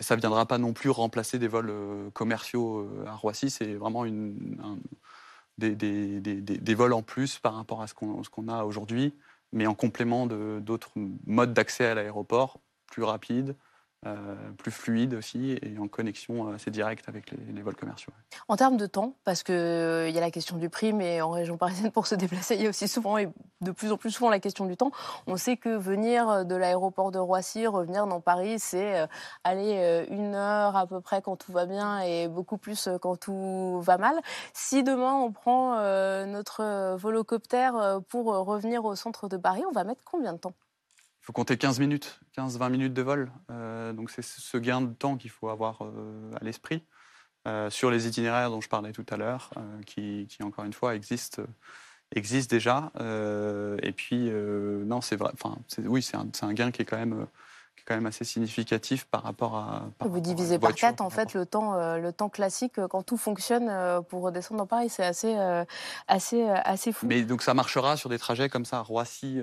Ça 0.00 0.14
ne 0.14 0.20
viendra 0.20 0.46
pas 0.46 0.58
non 0.58 0.72
plus 0.72 0.90
remplacer 0.90 1.38
des 1.38 1.48
vols 1.48 1.72
commerciaux 2.12 2.88
à 3.06 3.14
Roissy, 3.14 3.50
c'est 3.50 3.74
vraiment 3.74 4.04
une, 4.04 4.60
un- 4.62 4.78
des, 5.58 5.74
des- 5.74 6.20
des- 6.20 6.40
des- 6.40 6.74
vols 6.74 6.92
en 6.92 7.02
plus 7.02 7.38
par 7.38 7.54
rapport 7.54 7.82
à 7.82 7.86
ce 7.86 7.94
qu'on 7.94 8.22
qu'on 8.22 8.48
a 8.48 8.64
aujourd'hui, 8.64 9.14
mais 9.52 9.66
en 9.66 9.74
complément 9.74 10.26
d'autres 10.26 10.92
modes 11.26 11.52
d'accès 11.52 11.86
à 11.86 11.94
l'aéroport, 11.94 12.58
plus 12.92 13.02
rapides, 13.02 13.56
euh, 14.04 14.34
plus 14.58 14.72
fluide 14.72 15.14
aussi 15.14 15.56
et 15.62 15.78
en 15.78 15.86
connexion 15.86 16.52
assez 16.52 16.72
directe 16.72 17.08
avec 17.08 17.30
les, 17.30 17.62
vols 17.62 17.76
commerciaux. 17.76 18.12
En 18.48 18.56
termes 18.56 18.76
de 18.76 18.86
temps, 18.86 19.14
parce 19.22 19.44
qu'il 19.44 19.54
euh, 19.54 20.08
y 20.08 20.18
a 20.18 20.20
la 20.20 20.32
question 20.32 20.56
du 20.56 20.68
prix, 20.68 20.92
mais 20.92 21.20
en 21.20 21.30
région 21.30 21.56
parisienne, 21.56 21.92
pour 21.92 22.08
se 22.08 22.14
déplacer, 22.16 22.56
il 22.56 22.62
y 22.62 22.66
a 22.66 22.68
aussi 22.68 22.88
souvent 22.88 23.16
et 23.16 23.28
de 23.60 23.70
plus 23.70 23.92
en 23.92 23.96
plus 23.96 24.10
souvent 24.10 24.28
la 24.28 24.40
question 24.40 24.66
du 24.66 24.76
temps. 24.76 24.90
On 25.28 25.36
sait 25.36 25.56
que 25.56 25.68
venir 25.68 26.44
de 26.44 26.56
l'aéroport 26.56 27.12
de 27.12 27.20
Roissy, 27.20 27.64
revenir 27.68 28.08
dans 28.08 28.20
Paris, 28.20 28.58
c'est 28.58 28.98
euh, 28.98 29.06
aller 29.44 30.04
une 30.10 30.34
heure 30.34 30.76
à 30.76 30.88
peu 30.88 31.00
près 31.00 31.22
quand 31.22 31.36
tout 31.36 31.52
va 31.52 31.64
bien 31.64 32.00
et 32.00 32.26
beaucoup 32.26 32.58
plus 32.58 32.88
quand 33.00 33.16
tout 33.16 33.80
va 33.82 33.98
mal. 33.98 34.20
Si 34.52 34.82
demain 34.82 35.14
on 35.14 35.30
prend 35.30 35.76
notre 36.26 36.96
volocoptère 36.96 38.00
pour 38.08 38.26
revenir 38.26 38.84
au 38.84 38.96
centre 38.96 39.28
de 39.28 39.36
Paris, 39.36 39.62
on 39.68 39.72
va 39.72 39.84
mettre 39.84 40.02
combien 40.04 40.32
de 40.32 40.38
temps? 40.38 40.54
Il 41.22 41.26
faut 41.26 41.32
compter 41.32 41.56
15 41.56 41.78
minutes, 41.78 42.18
15-20 42.36 42.70
minutes 42.70 42.94
de 42.94 43.02
vol. 43.02 43.30
Euh, 43.52 43.92
donc 43.92 44.10
c'est 44.10 44.24
ce 44.24 44.56
gain 44.56 44.80
de 44.80 44.92
temps 44.92 45.16
qu'il 45.16 45.30
faut 45.30 45.50
avoir 45.50 45.82
euh, 45.82 46.32
à 46.40 46.44
l'esprit 46.44 46.82
euh, 47.46 47.70
sur 47.70 47.92
les 47.92 48.08
itinéraires 48.08 48.50
dont 48.50 48.60
je 48.60 48.68
parlais 48.68 48.90
tout 48.90 49.06
à 49.08 49.16
l'heure, 49.16 49.50
qui, 49.86 50.26
encore 50.42 50.64
une 50.64 50.72
fois 50.72 50.96
existent, 50.96 51.44
existent 52.12 52.52
déjà. 52.52 52.90
et 53.82 53.92
puis 53.92 54.30
non, 54.30 55.00
c'est 55.00 55.14
vrai. 55.14 55.32
Oui, 55.78 56.02
c'est 56.02 56.16
un, 56.16 56.52
gain 56.54 56.72
qui 56.72 56.82
est 56.82 56.84
quand 56.84 56.98
même 56.98 57.28
quand 57.84 57.94
même 57.94 58.06
assez 58.06 58.24
significatif 58.24 59.04
par 59.04 59.22
rapport 59.22 59.56
à. 59.56 59.82
Vous 60.00 60.20
divisez 60.20 60.58
par 60.58 60.74
quatre, 60.74 61.00
en 61.00 61.10
fait, 61.10 61.34
le 61.34 61.46
temps, 61.46 61.74
euh, 61.74 61.98
le 61.98 62.12
temps 62.12 62.28
classique 62.28 62.78
euh, 62.78 62.88
quand 62.88 63.02
tout 63.02 63.16
fonctionne 63.16 63.68
euh, 63.68 64.00
pour 64.00 64.22
redescendre 64.22 64.58
dans 64.58 64.66
Paris. 64.66 64.88
C'est 64.88 65.04
assez, 65.04 65.36
assez, 66.08 66.48
assez 66.48 66.92
fou. 66.92 67.06
Mais 67.06 67.22
donc 67.22 67.42
ça 67.42 67.54
marchera 67.54 67.96
sur 67.96 68.08
des 68.08 68.18
trajets 68.18 68.48
comme 68.48 68.64
ça. 68.64 68.80
Roissy, 68.80 69.40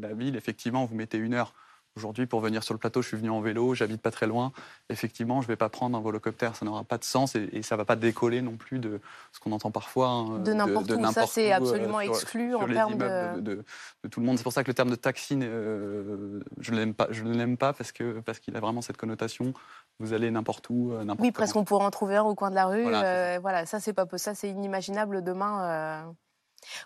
la 0.00 0.14
ville, 0.14 0.36
effectivement, 0.36 0.84
vous 0.84 0.94
mettez 0.94 1.18
une 1.18 1.34
heure. 1.34 1.54
Aujourd'hui, 1.96 2.26
pour 2.26 2.40
venir 2.40 2.62
sur 2.62 2.74
le 2.74 2.78
plateau, 2.78 3.00
je 3.00 3.08
suis 3.08 3.16
venu 3.16 3.30
en 3.30 3.40
vélo, 3.40 3.72
j'habite 3.72 4.02
pas 4.02 4.10
très 4.10 4.26
loin. 4.26 4.52
Effectivement, 4.90 5.40
je 5.40 5.46
ne 5.46 5.52
vais 5.52 5.56
pas 5.56 5.70
prendre 5.70 5.96
un 5.96 6.00
volocoptère, 6.00 6.54
ça 6.54 6.66
n'aura 6.66 6.84
pas 6.84 6.98
de 6.98 7.04
sens 7.04 7.34
et, 7.34 7.62
ça 7.62 7.74
ne 7.74 7.78
va 7.78 7.84
pas 7.86 7.96
décoller 7.96 8.42
non 8.42 8.56
plus 8.56 8.78
de 8.78 9.00
ce 9.32 9.40
qu'on 9.40 9.50
entend 9.52 9.70
parfois. 9.70 10.08
Hein, 10.08 10.38
de 10.40 10.52
n'importe 10.52 10.90
où, 10.90 11.12
ça 11.12 11.26
c'est 11.26 11.52
euh, 11.52 11.56
absolument 11.56 12.00
exclu 12.00 12.54
en 12.54 12.66
termes 12.66 12.98
de... 12.98 13.40
de... 13.40 13.64
tout 14.10 14.20
le 14.20 14.26
monde. 14.26 14.36
C'est 14.36 14.42
pour 14.42 14.52
ça 14.52 14.62
que 14.62 14.68
le 14.68 14.74
terme 14.74 14.90
de 14.90 14.94
taxi, 14.94 15.38
euh, 15.40 16.40
je 16.60 16.72
ne 16.72 17.34
l'aime 17.34 17.56
pas, 17.56 17.72
parce 17.72 17.92
que 17.92 18.20
parce 18.20 18.40
qu'il 18.40 18.54
a 18.56 18.60
vraiment 18.60 18.82
cette 18.82 18.98
connotation. 18.98 19.54
Vous 19.98 20.12
allez 20.12 20.30
n'importe 20.30 20.68
où, 20.68 20.92
euh, 20.92 20.98
n'importe 20.98 21.20
Oui, 21.20 21.32
presque 21.32 21.54
qu'on 21.54 21.64
pourrait 21.64 21.86
en 21.86 21.90
trouver 21.90 22.16
un 22.16 22.24
au 22.24 22.34
coin 22.34 22.50
de 22.50 22.56
la 22.56 22.66
rue. 22.66 22.82
Voilà, 22.82 23.38
voilà 23.40 23.64
ça 23.64 23.80
c'est 23.80 23.94
pas 23.94 24.04
ça, 24.16 24.34
c'est 24.34 24.50
inimaginable 24.50 25.24
demain. 25.24 26.14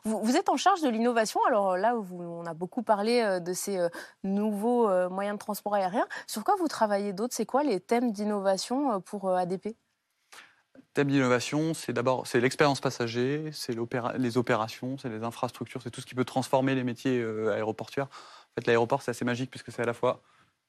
Vous, 0.04 0.36
êtes 0.36 0.48
en 0.48 0.56
charge 0.56 0.82
de 0.82 0.88
l'innovation. 0.88 1.40
Alors 1.46 1.76
là, 1.76 1.96
où 1.96 2.22
on 2.22 2.46
a 2.46 2.54
beaucoup 2.54 2.82
parlé 2.82 3.20
euh, 3.20 3.40
de 3.40 3.52
ces 3.52 3.78
euh, 3.78 3.88
nouveaux 4.24 4.88
euh, 4.88 5.08
moyens 5.08 5.36
de 5.36 5.38
transport 5.38 5.74
aérien. 5.74 6.06
Sur 6.26 6.44
quoi 6.44 6.56
vous 6.58 6.68
travaillez 6.68 7.12
d'autres 7.12 7.34
C'est 7.34 7.46
quoi 7.46 7.62
les 7.62 7.80
thèmes 7.80 8.12
d'innovation 8.12 9.00
pour 9.00 9.30
ADP 9.30 9.76
Thème 10.92 11.08
d'innovation, 11.08 11.72
c'est 11.72 11.92
d'abord 11.92 12.26
c'est 12.26 12.40
l'expérience 12.40 12.80
passager, 12.80 13.50
c'est 13.52 13.76
les 14.18 14.38
opérations, 14.38 14.98
c'est 14.98 15.08
les 15.08 15.22
infrastructures, 15.22 15.82
c'est 15.82 15.90
tout 15.90 16.00
ce 16.00 16.06
qui 16.06 16.16
peut 16.16 16.24
transformer 16.24 16.74
les 16.74 16.82
métiers 16.82 17.24
aéroportuaires. 17.52 18.06
En 18.06 18.60
fait, 18.60 18.66
l'aéroport, 18.66 19.02
c'est 19.02 19.12
assez 19.12 19.24
magique 19.24 19.50
puisque 19.50 19.70
c'est 19.70 19.82
à 19.82 19.86
la 19.86 19.92
fois 19.92 20.20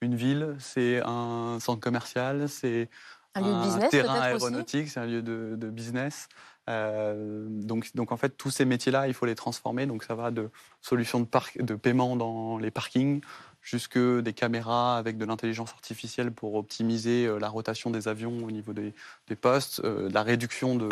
une 0.01 0.15
ville, 0.15 0.55
c'est 0.59 1.01
un 1.03 1.57
centre 1.59 1.79
commercial, 1.79 2.49
c'est 2.49 2.89
un, 3.33 3.79
terrain 3.89 4.19
aéronautique, 4.19 4.89
c'est 4.89 4.99
un 4.99 5.05
lieu 5.05 5.21
de, 5.23 5.55
de 5.55 5.69
business. 5.69 6.27
Euh, 6.69 7.47
donc, 7.49 7.95
donc 7.95 8.11
en 8.11 8.17
fait, 8.17 8.37
tous 8.37 8.51
ces 8.51 8.65
métiers-là, 8.65 9.07
il 9.07 9.13
faut 9.13 9.25
les 9.25 9.35
transformer. 9.35 9.85
Donc 9.85 10.03
ça 10.03 10.15
va 10.15 10.31
de 10.31 10.49
solutions 10.81 11.19
de, 11.19 11.75
paiement 11.75 12.15
dans 12.15 12.57
les 12.57 12.71
parkings 12.71 13.21
jusque 13.61 13.97
des 13.97 14.33
caméras 14.33 14.97
avec 14.97 15.17
de 15.17 15.25
l'intelligence 15.25 15.71
artificielle 15.71 16.31
pour 16.31 16.55
optimiser 16.55 17.25
euh, 17.25 17.37
la 17.37 17.47
rotation 17.47 17.91
des 17.91 18.07
avions 18.07 18.43
au 18.43 18.51
niveau 18.51 18.73
des, 18.73 18.93
postes, 19.39 19.81
euh, 19.83 20.09
la 20.11 20.23
réduction 20.23 20.75
de, 20.75 20.89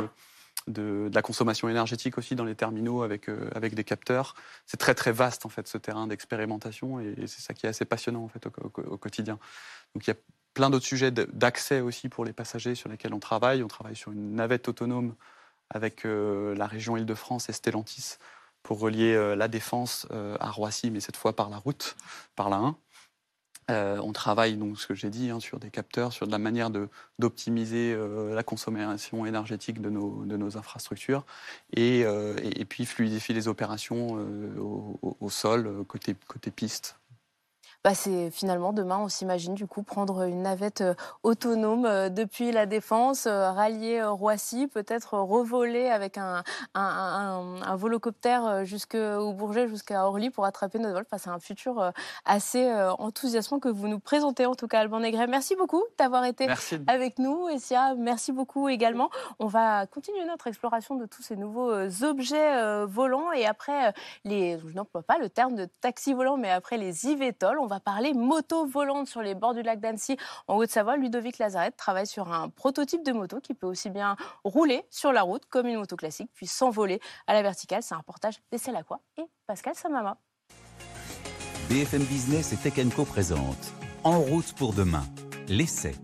de, 0.67 1.09
la 1.11 1.23
consommation 1.23 1.67
énergétique 1.67 2.19
aussi 2.19 2.35
dans 2.35 2.45
les 2.45 2.53
terminaux 2.53 3.01
avec, 3.01 3.27
avec 3.55 3.73
des 3.73 3.83
capteurs. 3.83 4.35
C'est 4.67 4.77
très 4.77 4.93
très 4.93 5.11
vaste 5.11 5.47
en 5.47 5.49
fait 5.49 5.67
ce 5.67 5.79
terrain 5.79 6.05
d'expérimentation 6.05 6.99
et, 6.99 7.15
c'est 7.25 7.41
ça 7.41 7.55
qui 7.55 7.65
est 7.65 7.69
assez 7.69 7.85
passionnant 7.85 8.23
en 8.23 8.27
fait 8.27 8.45
au, 8.45 8.81
au 8.83 8.97
quotidien. 8.97 9.39
Donc 9.95 10.05
il 10.05 10.11
y 10.11 10.13
a 10.13 10.17
plein 10.53 10.69
d'autres 10.69 10.85
sujets 10.85 11.11
d'accès 11.11 11.79
aussi 11.79 12.07
pour 12.07 12.23
les 12.23 12.33
passagers 12.33 12.75
sur 12.75 12.89
lesquels 12.89 13.13
on 13.15 13.19
travaille. 13.19 13.63
On 13.63 13.67
travaille 13.67 13.95
sur 13.95 14.11
une 14.11 14.35
navette 14.35 14.67
autonome 14.67 15.15
avec 15.69 16.05
euh, 16.05 16.55
la 16.55 16.67
région 16.67 16.97
Île-de-France 16.97 17.49
et 17.49 17.53
Stellantis 17.53 18.17
pour 18.63 18.79
relier 18.79 19.13
euh, 19.13 19.35
la 19.35 19.47
Défense 19.47 20.07
euh, 20.11 20.35
à 20.39 20.49
Roissy, 20.49 20.91
mais 20.91 20.99
cette 20.99 21.17
fois 21.17 21.35
par 21.35 21.49
la 21.49 21.57
route, 21.57 21.95
par 22.35 22.49
la 22.49 22.57
1. 22.57 22.75
on 24.01 24.11
travaille, 24.13 24.57
donc, 24.57 24.79
ce 24.79 24.87
que 24.87 24.95
j'ai 24.95 25.09
dit, 25.09 25.29
hein, 25.29 25.39
sur 25.39 25.59
des 25.59 25.69
capteurs, 25.69 26.11
sur 26.11 26.25
de 26.25 26.31
la 26.31 26.39
manière 26.39 26.71
d'optimiser 27.19 27.95
la 28.33 28.41
consommation 28.41 29.27
énergétique 29.27 29.79
de 29.79 29.91
nos, 29.91 30.25
de 30.25 30.37
nos 30.37 30.57
infrastructures 30.57 31.23
et, 31.73 31.99
et, 31.99 32.65
puis 32.65 32.87
fluidifier 32.87 33.35
les 33.35 33.47
opérations 33.47 34.17
au, 34.57 34.99
au, 35.19 35.29
sol, 35.29 35.85
côté, 35.87 36.15
côté 36.27 36.49
piste. 36.49 36.99
Bah, 37.85 37.95
c'est 37.95 38.29
finalement 38.29 38.73
demain, 38.73 38.97
on 38.97 39.07
s'imagine 39.07 39.53
du 39.53 39.65
coup 39.65 39.83
prendre 39.83 40.23
une 40.23 40.41
navette 40.41 40.81
euh, 40.81 40.95
autonome 41.23 41.85
euh, 41.85 42.09
depuis 42.09 42.51
la 42.51 42.65
Défense, 42.65 43.25
euh, 43.25 43.51
rallier 43.51 44.03
Roissy, 44.03 44.67
peut-être 44.67 45.13
revoler 45.13 45.87
avec 45.87 46.17
un, 46.17 46.43
un, 46.75 47.75
volocoptère 47.77 48.65
jusqu'au 48.65 49.31
Bourget, 49.31 49.69
jusqu'à 49.69 50.05
Orly 50.05 50.29
pour 50.29 50.43
attraper 50.43 50.77
notre 50.77 50.93
vol. 50.93 51.05
c'est 51.17 51.29
un 51.29 51.39
futur 51.39 51.93
assez 52.25 52.69
enthousiasmant 52.97 53.59
que 53.59 53.69
vous 53.69 53.87
nous 53.87 53.99
présentez 53.99 54.45
en 54.45 54.55
tout 54.55 54.67
cas, 54.67 54.81
Alban 54.81 54.99
Negret. 54.99 55.27
Merci 55.27 55.55
beaucoup 55.55 55.83
d'avoir 55.97 56.25
été 56.25 56.47
avec 56.87 57.17
nous. 57.17 57.47
Essia, 57.47 57.95
merci 57.95 58.33
beaucoup 58.33 58.67
également. 58.67 59.09
On 59.39 59.47
va 59.47 59.85
continuer 59.85 60.25
notre 60.25 60.47
exploration 60.47 60.95
de 60.95 61.05
tous 61.05 61.21
ces 61.21 61.37
nouveaux 61.37 61.71
objets 62.03 62.85
volants 62.85 63.31
et 63.31 63.45
après 63.45 63.93
les, 64.25 64.59
je 64.59 64.73
n'emploie 64.75 65.03
pas 65.03 65.17
le 65.17 65.29
terme 65.29 65.55
de 65.55 65.69
taxi 65.79 66.13
volant, 66.13 66.35
mais 66.35 66.51
après 66.51 66.77
les 66.77 67.07
IVTOL, 67.07 67.57
on 67.59 67.68
va 67.69 67.79
parler 67.79 68.13
moto 68.13 68.65
volante 68.65 69.07
sur 69.07 69.21
les 69.21 69.35
bords 69.35 69.53
du 69.53 69.61
lac 69.61 69.79
d'Annecy 69.79 70.17
en 70.47 70.57
Haute-Savoie. 70.57 70.97
Ludovic 70.97 71.37
Lazaret 71.37 71.71
travaille 71.71 72.07
sur 72.07 72.33
un 72.33 72.49
prototype 72.49 73.05
de 73.05 73.13
moto 73.13 73.39
qui 73.39 73.53
peut 73.53 73.67
aussi 73.67 73.89
bien 73.89 74.17
rouler 74.43 74.83
sur 74.89 75.13
la 75.13 75.21
route 75.21 75.45
comme 75.45 75.67
une 75.67 75.77
moto 75.77 75.95
classique, 75.95 76.29
puis 76.33 76.47
s'envoler 76.47 76.99
à 77.27 77.33
la 77.33 77.41
verticale. 77.41 77.81
C'est 77.81 77.95
un 77.95 77.99
reportage 77.99 78.39
d'Essai 78.51 78.71
Lacroix 78.71 78.99
et 79.17 79.23
Pascal 79.47 79.75
Samama. 79.75 80.17
BFM 81.69 82.03
Business 82.03 82.51
et 82.51 82.57
Tech 82.57 82.73
Co 82.95 83.05
présente 83.05 83.73
En 84.03 84.19
route 84.19 84.53
pour 84.53 84.73
demain, 84.73 85.03
l'essai. 85.47 85.95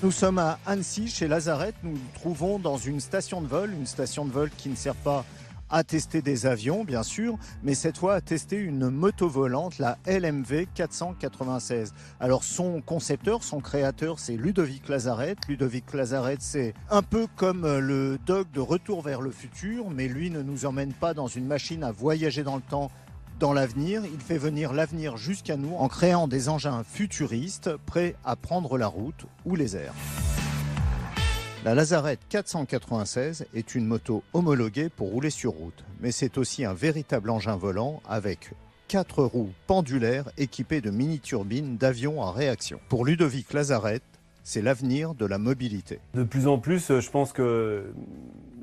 Nous 0.00 0.12
sommes 0.12 0.38
à 0.38 0.60
Annecy, 0.64 1.08
chez 1.08 1.26
Lazaret. 1.26 1.72
Nous 1.82 1.90
nous 1.90 1.98
trouvons 2.14 2.60
dans 2.60 2.76
une 2.76 3.00
station 3.00 3.42
de 3.42 3.48
vol, 3.48 3.72
une 3.72 3.84
station 3.84 4.24
de 4.24 4.30
vol 4.30 4.48
qui 4.56 4.68
ne 4.68 4.76
sert 4.76 4.94
pas 4.94 5.24
à 5.70 5.82
tester 5.82 6.22
des 6.22 6.46
avions, 6.46 6.84
bien 6.84 7.02
sûr, 7.02 7.36
mais 7.64 7.74
cette 7.74 7.98
fois 7.98 8.14
à 8.14 8.20
tester 8.20 8.56
une 8.56 8.90
moto 8.90 9.28
volante, 9.28 9.80
la 9.80 9.98
LMV 10.06 10.66
496. 10.72 11.94
Alors 12.20 12.44
son 12.44 12.80
concepteur, 12.80 13.42
son 13.42 13.58
créateur, 13.58 14.20
c'est 14.20 14.36
Ludovic 14.36 14.88
Lazaret. 14.88 15.34
Ludovic 15.48 15.92
Lazaret, 15.92 16.36
c'est 16.38 16.74
un 16.90 17.02
peu 17.02 17.26
comme 17.34 17.66
le 17.66 18.20
dog 18.24 18.46
de 18.54 18.60
Retour 18.60 19.02
vers 19.02 19.20
le 19.20 19.32
futur, 19.32 19.90
mais 19.90 20.06
lui 20.06 20.30
ne 20.30 20.42
nous 20.42 20.64
emmène 20.64 20.92
pas 20.92 21.12
dans 21.12 21.26
une 21.26 21.46
machine 21.46 21.82
à 21.82 21.90
voyager 21.90 22.44
dans 22.44 22.56
le 22.56 22.62
temps 22.62 22.92
dans 23.38 23.52
l'avenir, 23.52 24.02
il 24.04 24.20
fait 24.20 24.38
venir 24.38 24.72
l'avenir 24.72 25.16
jusqu'à 25.16 25.56
nous 25.56 25.74
en 25.76 25.88
créant 25.88 26.26
des 26.26 26.48
engins 26.48 26.82
futuristes 26.82 27.76
prêts 27.86 28.16
à 28.24 28.34
prendre 28.36 28.76
la 28.78 28.88
route 28.88 29.26
ou 29.44 29.54
les 29.54 29.76
airs. 29.76 29.94
La 31.64 31.74
Lazarette 31.74 32.20
496 32.28 33.46
est 33.54 33.74
une 33.74 33.86
moto 33.86 34.22
homologuée 34.32 34.88
pour 34.88 35.10
rouler 35.10 35.30
sur 35.30 35.52
route, 35.52 35.84
mais 36.00 36.12
c'est 36.12 36.38
aussi 36.38 36.64
un 36.64 36.74
véritable 36.74 37.30
engin 37.30 37.56
volant 37.56 38.00
avec 38.08 38.52
quatre 38.88 39.22
roues 39.22 39.52
pendulaires 39.66 40.30
équipées 40.36 40.80
de 40.80 40.90
mini-turbines 40.90 41.76
d'avions 41.76 42.22
à 42.22 42.32
réaction. 42.32 42.80
Pour 42.88 43.04
Ludovic 43.04 43.52
Lazarette, 43.52 44.02
c'est 44.42 44.62
l'avenir 44.62 45.14
de 45.14 45.26
la 45.26 45.38
mobilité. 45.38 46.00
De 46.14 46.24
plus 46.24 46.46
en 46.48 46.58
plus, 46.58 47.00
je 47.00 47.10
pense 47.10 47.32
que 47.32 47.92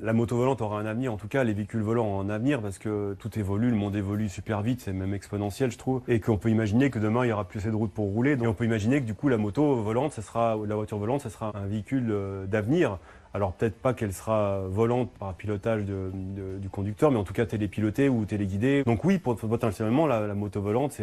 la 0.00 0.12
moto 0.12 0.36
volante 0.36 0.60
aura 0.60 0.78
un 0.78 0.86
avenir, 0.86 1.12
en 1.12 1.16
tout 1.16 1.28
cas 1.28 1.44
les 1.44 1.52
véhicules 1.52 1.80
volants 1.80 2.06
ont 2.06 2.20
un 2.20 2.30
avenir 2.30 2.60
parce 2.60 2.78
que 2.78 3.14
tout 3.18 3.38
évolue, 3.38 3.70
le 3.70 3.76
monde 3.76 3.96
évolue 3.96 4.28
super 4.28 4.62
vite, 4.62 4.80
c'est 4.80 4.92
même 4.92 5.14
exponentiel 5.14 5.70
je 5.70 5.78
trouve, 5.78 6.02
et 6.08 6.20
qu'on 6.20 6.38
peut 6.38 6.50
imaginer 6.50 6.90
que 6.90 6.98
demain 6.98 7.24
il 7.24 7.28
y 7.28 7.32
aura 7.32 7.44
plus 7.44 7.60
assez 7.60 7.70
de 7.70 7.76
routes 7.76 7.92
pour 7.92 8.06
rouler, 8.06 8.36
donc 8.36 8.48
on 8.48 8.54
peut 8.54 8.64
imaginer 8.64 9.00
que 9.00 9.06
du 9.06 9.14
coup 9.14 9.28
la 9.28 9.38
moto 9.38 9.76
volante, 9.76 10.12
ça 10.12 10.22
sera, 10.22 10.56
la 10.66 10.74
voiture 10.74 10.98
volante, 10.98 11.20
ça 11.22 11.30
sera 11.30 11.52
un 11.54 11.66
véhicule 11.66 12.08
euh, 12.10 12.46
d'avenir 12.46 12.98
Alors 13.36 13.52
peut-être 13.52 13.76
pas 13.76 13.92
qu'elle 13.92 14.14
sera 14.14 14.62
volante 14.66 15.10
par 15.10 15.34
pilotage 15.34 15.84
du 15.84 16.70
conducteur, 16.70 17.10
mais 17.10 17.18
en 17.18 17.24
tout 17.24 17.34
cas 17.34 17.44
télépilotée 17.44 18.08
ou 18.08 18.24
téléguidée. 18.24 18.82
Donc 18.84 19.04
oui, 19.04 19.18
potentiellement, 19.18 20.06
la, 20.06 20.34
moto 20.34 20.62
volante, 20.62 20.98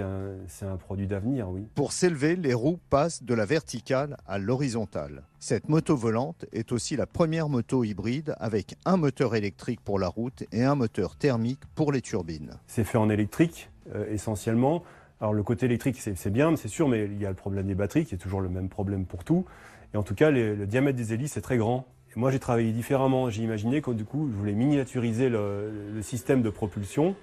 c'est 0.47 0.65
un, 0.65 0.77
produit 0.77 1.05
d'avenir, 1.05 1.47
oui. 1.51 1.67
Pour 1.75 1.91
s'élever, 1.91 2.35
les 2.35 2.55
roues 2.55 2.79
passent 2.89 3.21
de 3.21 3.35
la 3.35 3.45
verticale 3.45 4.17
à 4.25 4.39
l'horizontale. 4.39 5.21
Cette 5.37 5.69
moto 5.69 5.95
volante 5.95 6.47
est 6.53 6.71
aussi 6.71 6.95
la 6.95 7.05
première 7.05 7.49
moto 7.49 7.83
hybride 7.83 8.33
avec 8.39 8.77
un 8.83 8.97
moteur 8.97 9.35
électrique 9.35 9.81
pour 9.81 9.99
la 9.99 10.07
route 10.07 10.43
et 10.51 10.63
un 10.63 10.73
moteur 10.73 11.15
thermique 11.15 11.61
pour 11.75 11.91
les 11.91 12.01
turbines. 12.01 12.57
C'est 12.65 12.83
fait 12.83 12.97
en 12.97 13.11
électrique, 13.11 13.69
euh, 13.93 14.11
essentiellement. 14.11 14.81
Alors 15.21 15.35
le 15.35 15.43
côté 15.43 15.67
électrique, 15.67 15.97
c'est 15.99 16.33
bien, 16.33 16.55
c'est 16.55 16.67
sûr, 16.67 16.87
mais 16.87 17.05
il 17.05 17.21
y 17.21 17.27
a 17.27 17.29
le 17.29 17.35
problème 17.35 17.67
des 17.67 17.75
batteries, 17.75 18.05
qui 18.07 18.15
est 18.15 18.17
toujours 18.17 18.41
le 18.41 18.49
même 18.49 18.69
problème 18.69 19.05
pour 19.05 19.23
tout. 19.23 19.45
Et 19.93 19.97
en 19.97 20.03
tout 20.03 20.15
cas, 20.15 20.31
le 20.31 20.65
diamètre 20.65 20.97
des 20.97 21.13
hélices 21.13 21.37
est 21.37 21.41
très 21.41 21.57
grand 21.57 21.85
moi, 22.15 22.31
j'ai 22.31 22.39
travaillé 22.39 22.71
différemment. 22.71 23.29
J'ai 23.29 23.43
imaginé 23.43 23.81
que 23.81 23.91
du 23.91 24.05
coup, 24.05 24.29
je 24.31 24.37
voulais 24.37 24.53
miniaturiser 24.53 25.29
le, 25.29 25.71
système 26.01 26.41
de 26.41 26.49
propulsion 26.49 27.15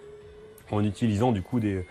en 0.70 0.84
utilisant 0.84 1.32
du 1.32 1.42
coup 1.42 1.60
des, 1.60 1.84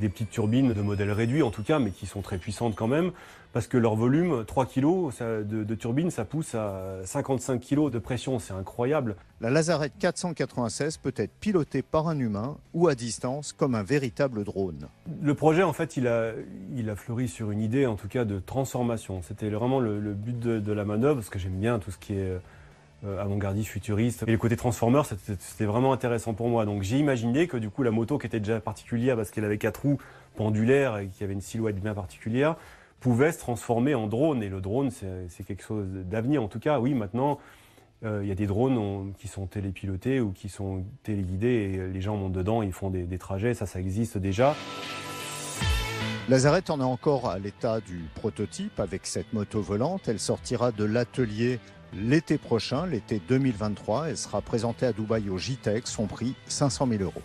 petites 0.00 0.30
turbines 0.30 0.72
de 0.72 0.82
modèle 0.82 1.10
réduit 1.10 1.42
en 1.42 1.50
tout 1.50 1.62
cas, 1.62 1.78
mais 1.78 1.90
qui 1.90 2.06
sont 2.06 2.22
très 2.22 2.38
puissantes 2.38 2.74
quand 2.74 2.88
même, 2.88 3.12
parce 3.54 3.68
que 3.68 3.78
leur 3.78 3.94
volume, 3.94 4.44
3 4.44 4.66
kg 4.66 4.82
de, 5.20 5.62
de, 5.62 5.74
turbine, 5.76 6.10
ça 6.10 6.24
pousse 6.24 6.56
à 6.56 6.98
55 7.04 7.60
kg 7.60 7.88
de 7.88 8.00
pression, 8.00 8.40
c'est 8.40 8.52
incroyable. 8.52 9.14
La 9.40 9.48
Lazarette 9.48 9.92
496 10.00 10.96
peut 10.96 11.14
être 11.16 11.30
pilotée 11.38 11.82
par 11.82 12.08
un 12.08 12.18
humain 12.18 12.56
ou 12.74 12.88
à 12.88 12.96
distance 12.96 13.52
comme 13.52 13.76
un 13.76 13.84
véritable 13.84 14.42
drone. 14.42 14.88
Le 15.22 15.34
projet, 15.34 15.62
en 15.62 15.72
fait, 15.72 15.96
il 15.96 16.08
a, 16.08 16.32
il 16.74 16.90
a 16.90 16.96
fleuri 16.96 17.28
sur 17.28 17.52
une 17.52 17.60
idée, 17.60 17.86
en 17.86 17.94
tout 17.94 18.08
cas, 18.08 18.24
de 18.24 18.40
transformation. 18.40 19.22
C'était 19.22 19.50
vraiment 19.50 19.78
le, 19.78 20.00
but 20.14 20.38
de, 20.40 20.72
la 20.72 20.84
manœuvre, 20.84 21.16
parce 21.16 21.30
que 21.30 21.38
j'aime 21.38 21.60
bien 21.60 21.78
tout 21.78 21.92
ce 21.92 21.98
qui 21.98 22.14
est 22.14 22.30
euh, 22.30 22.38
avant-gardiste, 23.18 23.68
futuriste. 23.68 24.24
Et 24.26 24.32
le 24.32 24.38
côté 24.38 24.56
transformer, 24.56 25.02
c'était 25.38 25.64
vraiment 25.64 25.92
intéressant 25.92 26.34
pour 26.34 26.48
moi. 26.48 26.64
Donc 26.64 26.82
j'ai 26.82 26.98
imaginé 26.98 27.46
que 27.46 27.56
du 27.56 27.70
coup, 27.70 27.82
la 27.82 27.90
moto 27.90 28.18
qui 28.18 28.26
était 28.26 28.40
déjà 28.40 28.60
particulière, 28.60 29.16
parce 29.16 29.30
qu'elle 29.30 29.44
avait 29.44 29.58
quatre 29.58 29.82
roues 29.82 29.98
pendulaires 30.36 30.98
et 30.98 31.08
qui 31.08 31.24
avait 31.24 31.32
une 31.32 31.40
silhouette 31.40 31.80
bien 31.80 31.94
particulière, 31.94 32.56
pouvait 33.00 33.32
se 33.32 33.38
transformer 33.38 33.94
en 33.94 34.06
drone. 34.06 34.42
Et 34.42 34.48
le 34.48 34.60
drone, 34.60 34.90
c'est 34.90 35.44
quelque 35.46 35.62
chose 35.62 35.86
d'avenir. 35.86 36.42
En 36.42 36.48
tout 36.48 36.60
cas, 36.60 36.80
oui, 36.80 36.94
maintenant, 36.94 37.38
euh, 38.04 38.20
il 38.22 38.28
y 38.28 38.32
a 38.32 38.34
des 38.34 38.46
drones 38.46 39.12
qui 39.18 39.28
sont 39.28 39.46
télépilotés 39.46 40.20
ou 40.20 40.32
qui 40.32 40.48
sont 40.48 40.84
téléguidés 41.02 41.48
et 41.74 41.92
les 41.92 42.00
gens 42.00 42.16
montent 42.16 42.32
dedans, 42.32 42.62
ils 42.62 42.72
font 42.72 42.90
des, 42.90 43.18
trajets. 43.18 43.54
Ça, 43.54 43.66
ça 43.66 43.80
existe 43.80 44.18
déjà. 44.18 44.54
Lazarette 46.28 46.70
en 46.70 46.80
est 46.80 46.84
encore 46.84 47.28
à 47.28 47.38
l'état 47.38 47.80
du 47.80 48.04
prototype 48.14 48.80
avec 48.80 49.06
cette 49.06 49.32
moto 49.32 49.60
volante. 49.60 50.08
Elle 50.08 50.18
sortira 50.18 50.72
de 50.72 50.84
l'atelier 50.84 51.60
l'été 51.96 52.38
prochain, 52.38 52.86
l'été 52.86 53.20
2023. 53.28 54.08
Elle 54.10 54.16
sera 54.16 54.40
présentée 54.40 54.86
à 54.86 54.92
Dubaï 54.92 55.28
au 55.30 55.38
JTEC. 55.38 55.86
Son 55.86 56.06
prix, 56.06 56.34
500 56.46 56.86
000 56.88 57.02
euros. 57.02 57.22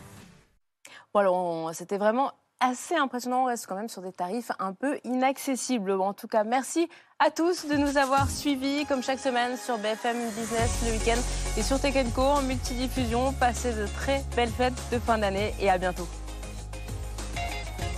Bon, 1.13 1.71
c'était 1.73 1.97
vraiment 1.97 2.31
assez 2.59 2.95
impressionnant. 2.95 3.43
On 3.43 3.45
reste 3.45 3.67
quand 3.67 3.75
même 3.75 3.89
sur 3.89 4.01
des 4.01 4.11
tarifs 4.11 4.51
un 4.59 4.73
peu 4.73 4.99
inaccessibles. 5.03 5.91
En 5.91 6.13
tout 6.13 6.27
cas, 6.27 6.43
merci 6.43 6.87
à 7.19 7.31
tous 7.31 7.65
de 7.65 7.75
nous 7.75 7.97
avoir 7.97 8.29
suivis, 8.29 8.85
comme 8.85 9.01
chaque 9.01 9.19
semaine, 9.19 9.57
sur 9.57 9.77
BFM 9.77 10.17
Business 10.37 10.83
le 10.85 10.91
week-end 10.91 11.19
et 11.57 11.63
sur 11.63 11.79
Tech 11.79 11.95
Co 12.13 12.21
en 12.21 12.41
multidiffusion. 12.41 13.33
Passez 13.33 13.73
de 13.73 13.87
très 13.87 14.23
belles 14.35 14.49
fêtes 14.49 14.81
de 14.91 14.99
fin 14.99 15.17
d'année 15.17 15.53
et 15.59 15.69
à 15.69 15.77
bientôt. 15.77 16.07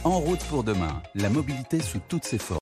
En 0.04 0.20
route 0.20 0.44
pour 0.46 0.64
demain, 0.64 1.02
la 1.14 1.30
mobilité 1.30 1.80
sous 1.80 2.00
toutes 2.08 2.26
ses 2.26 2.40
formes. 2.40 2.60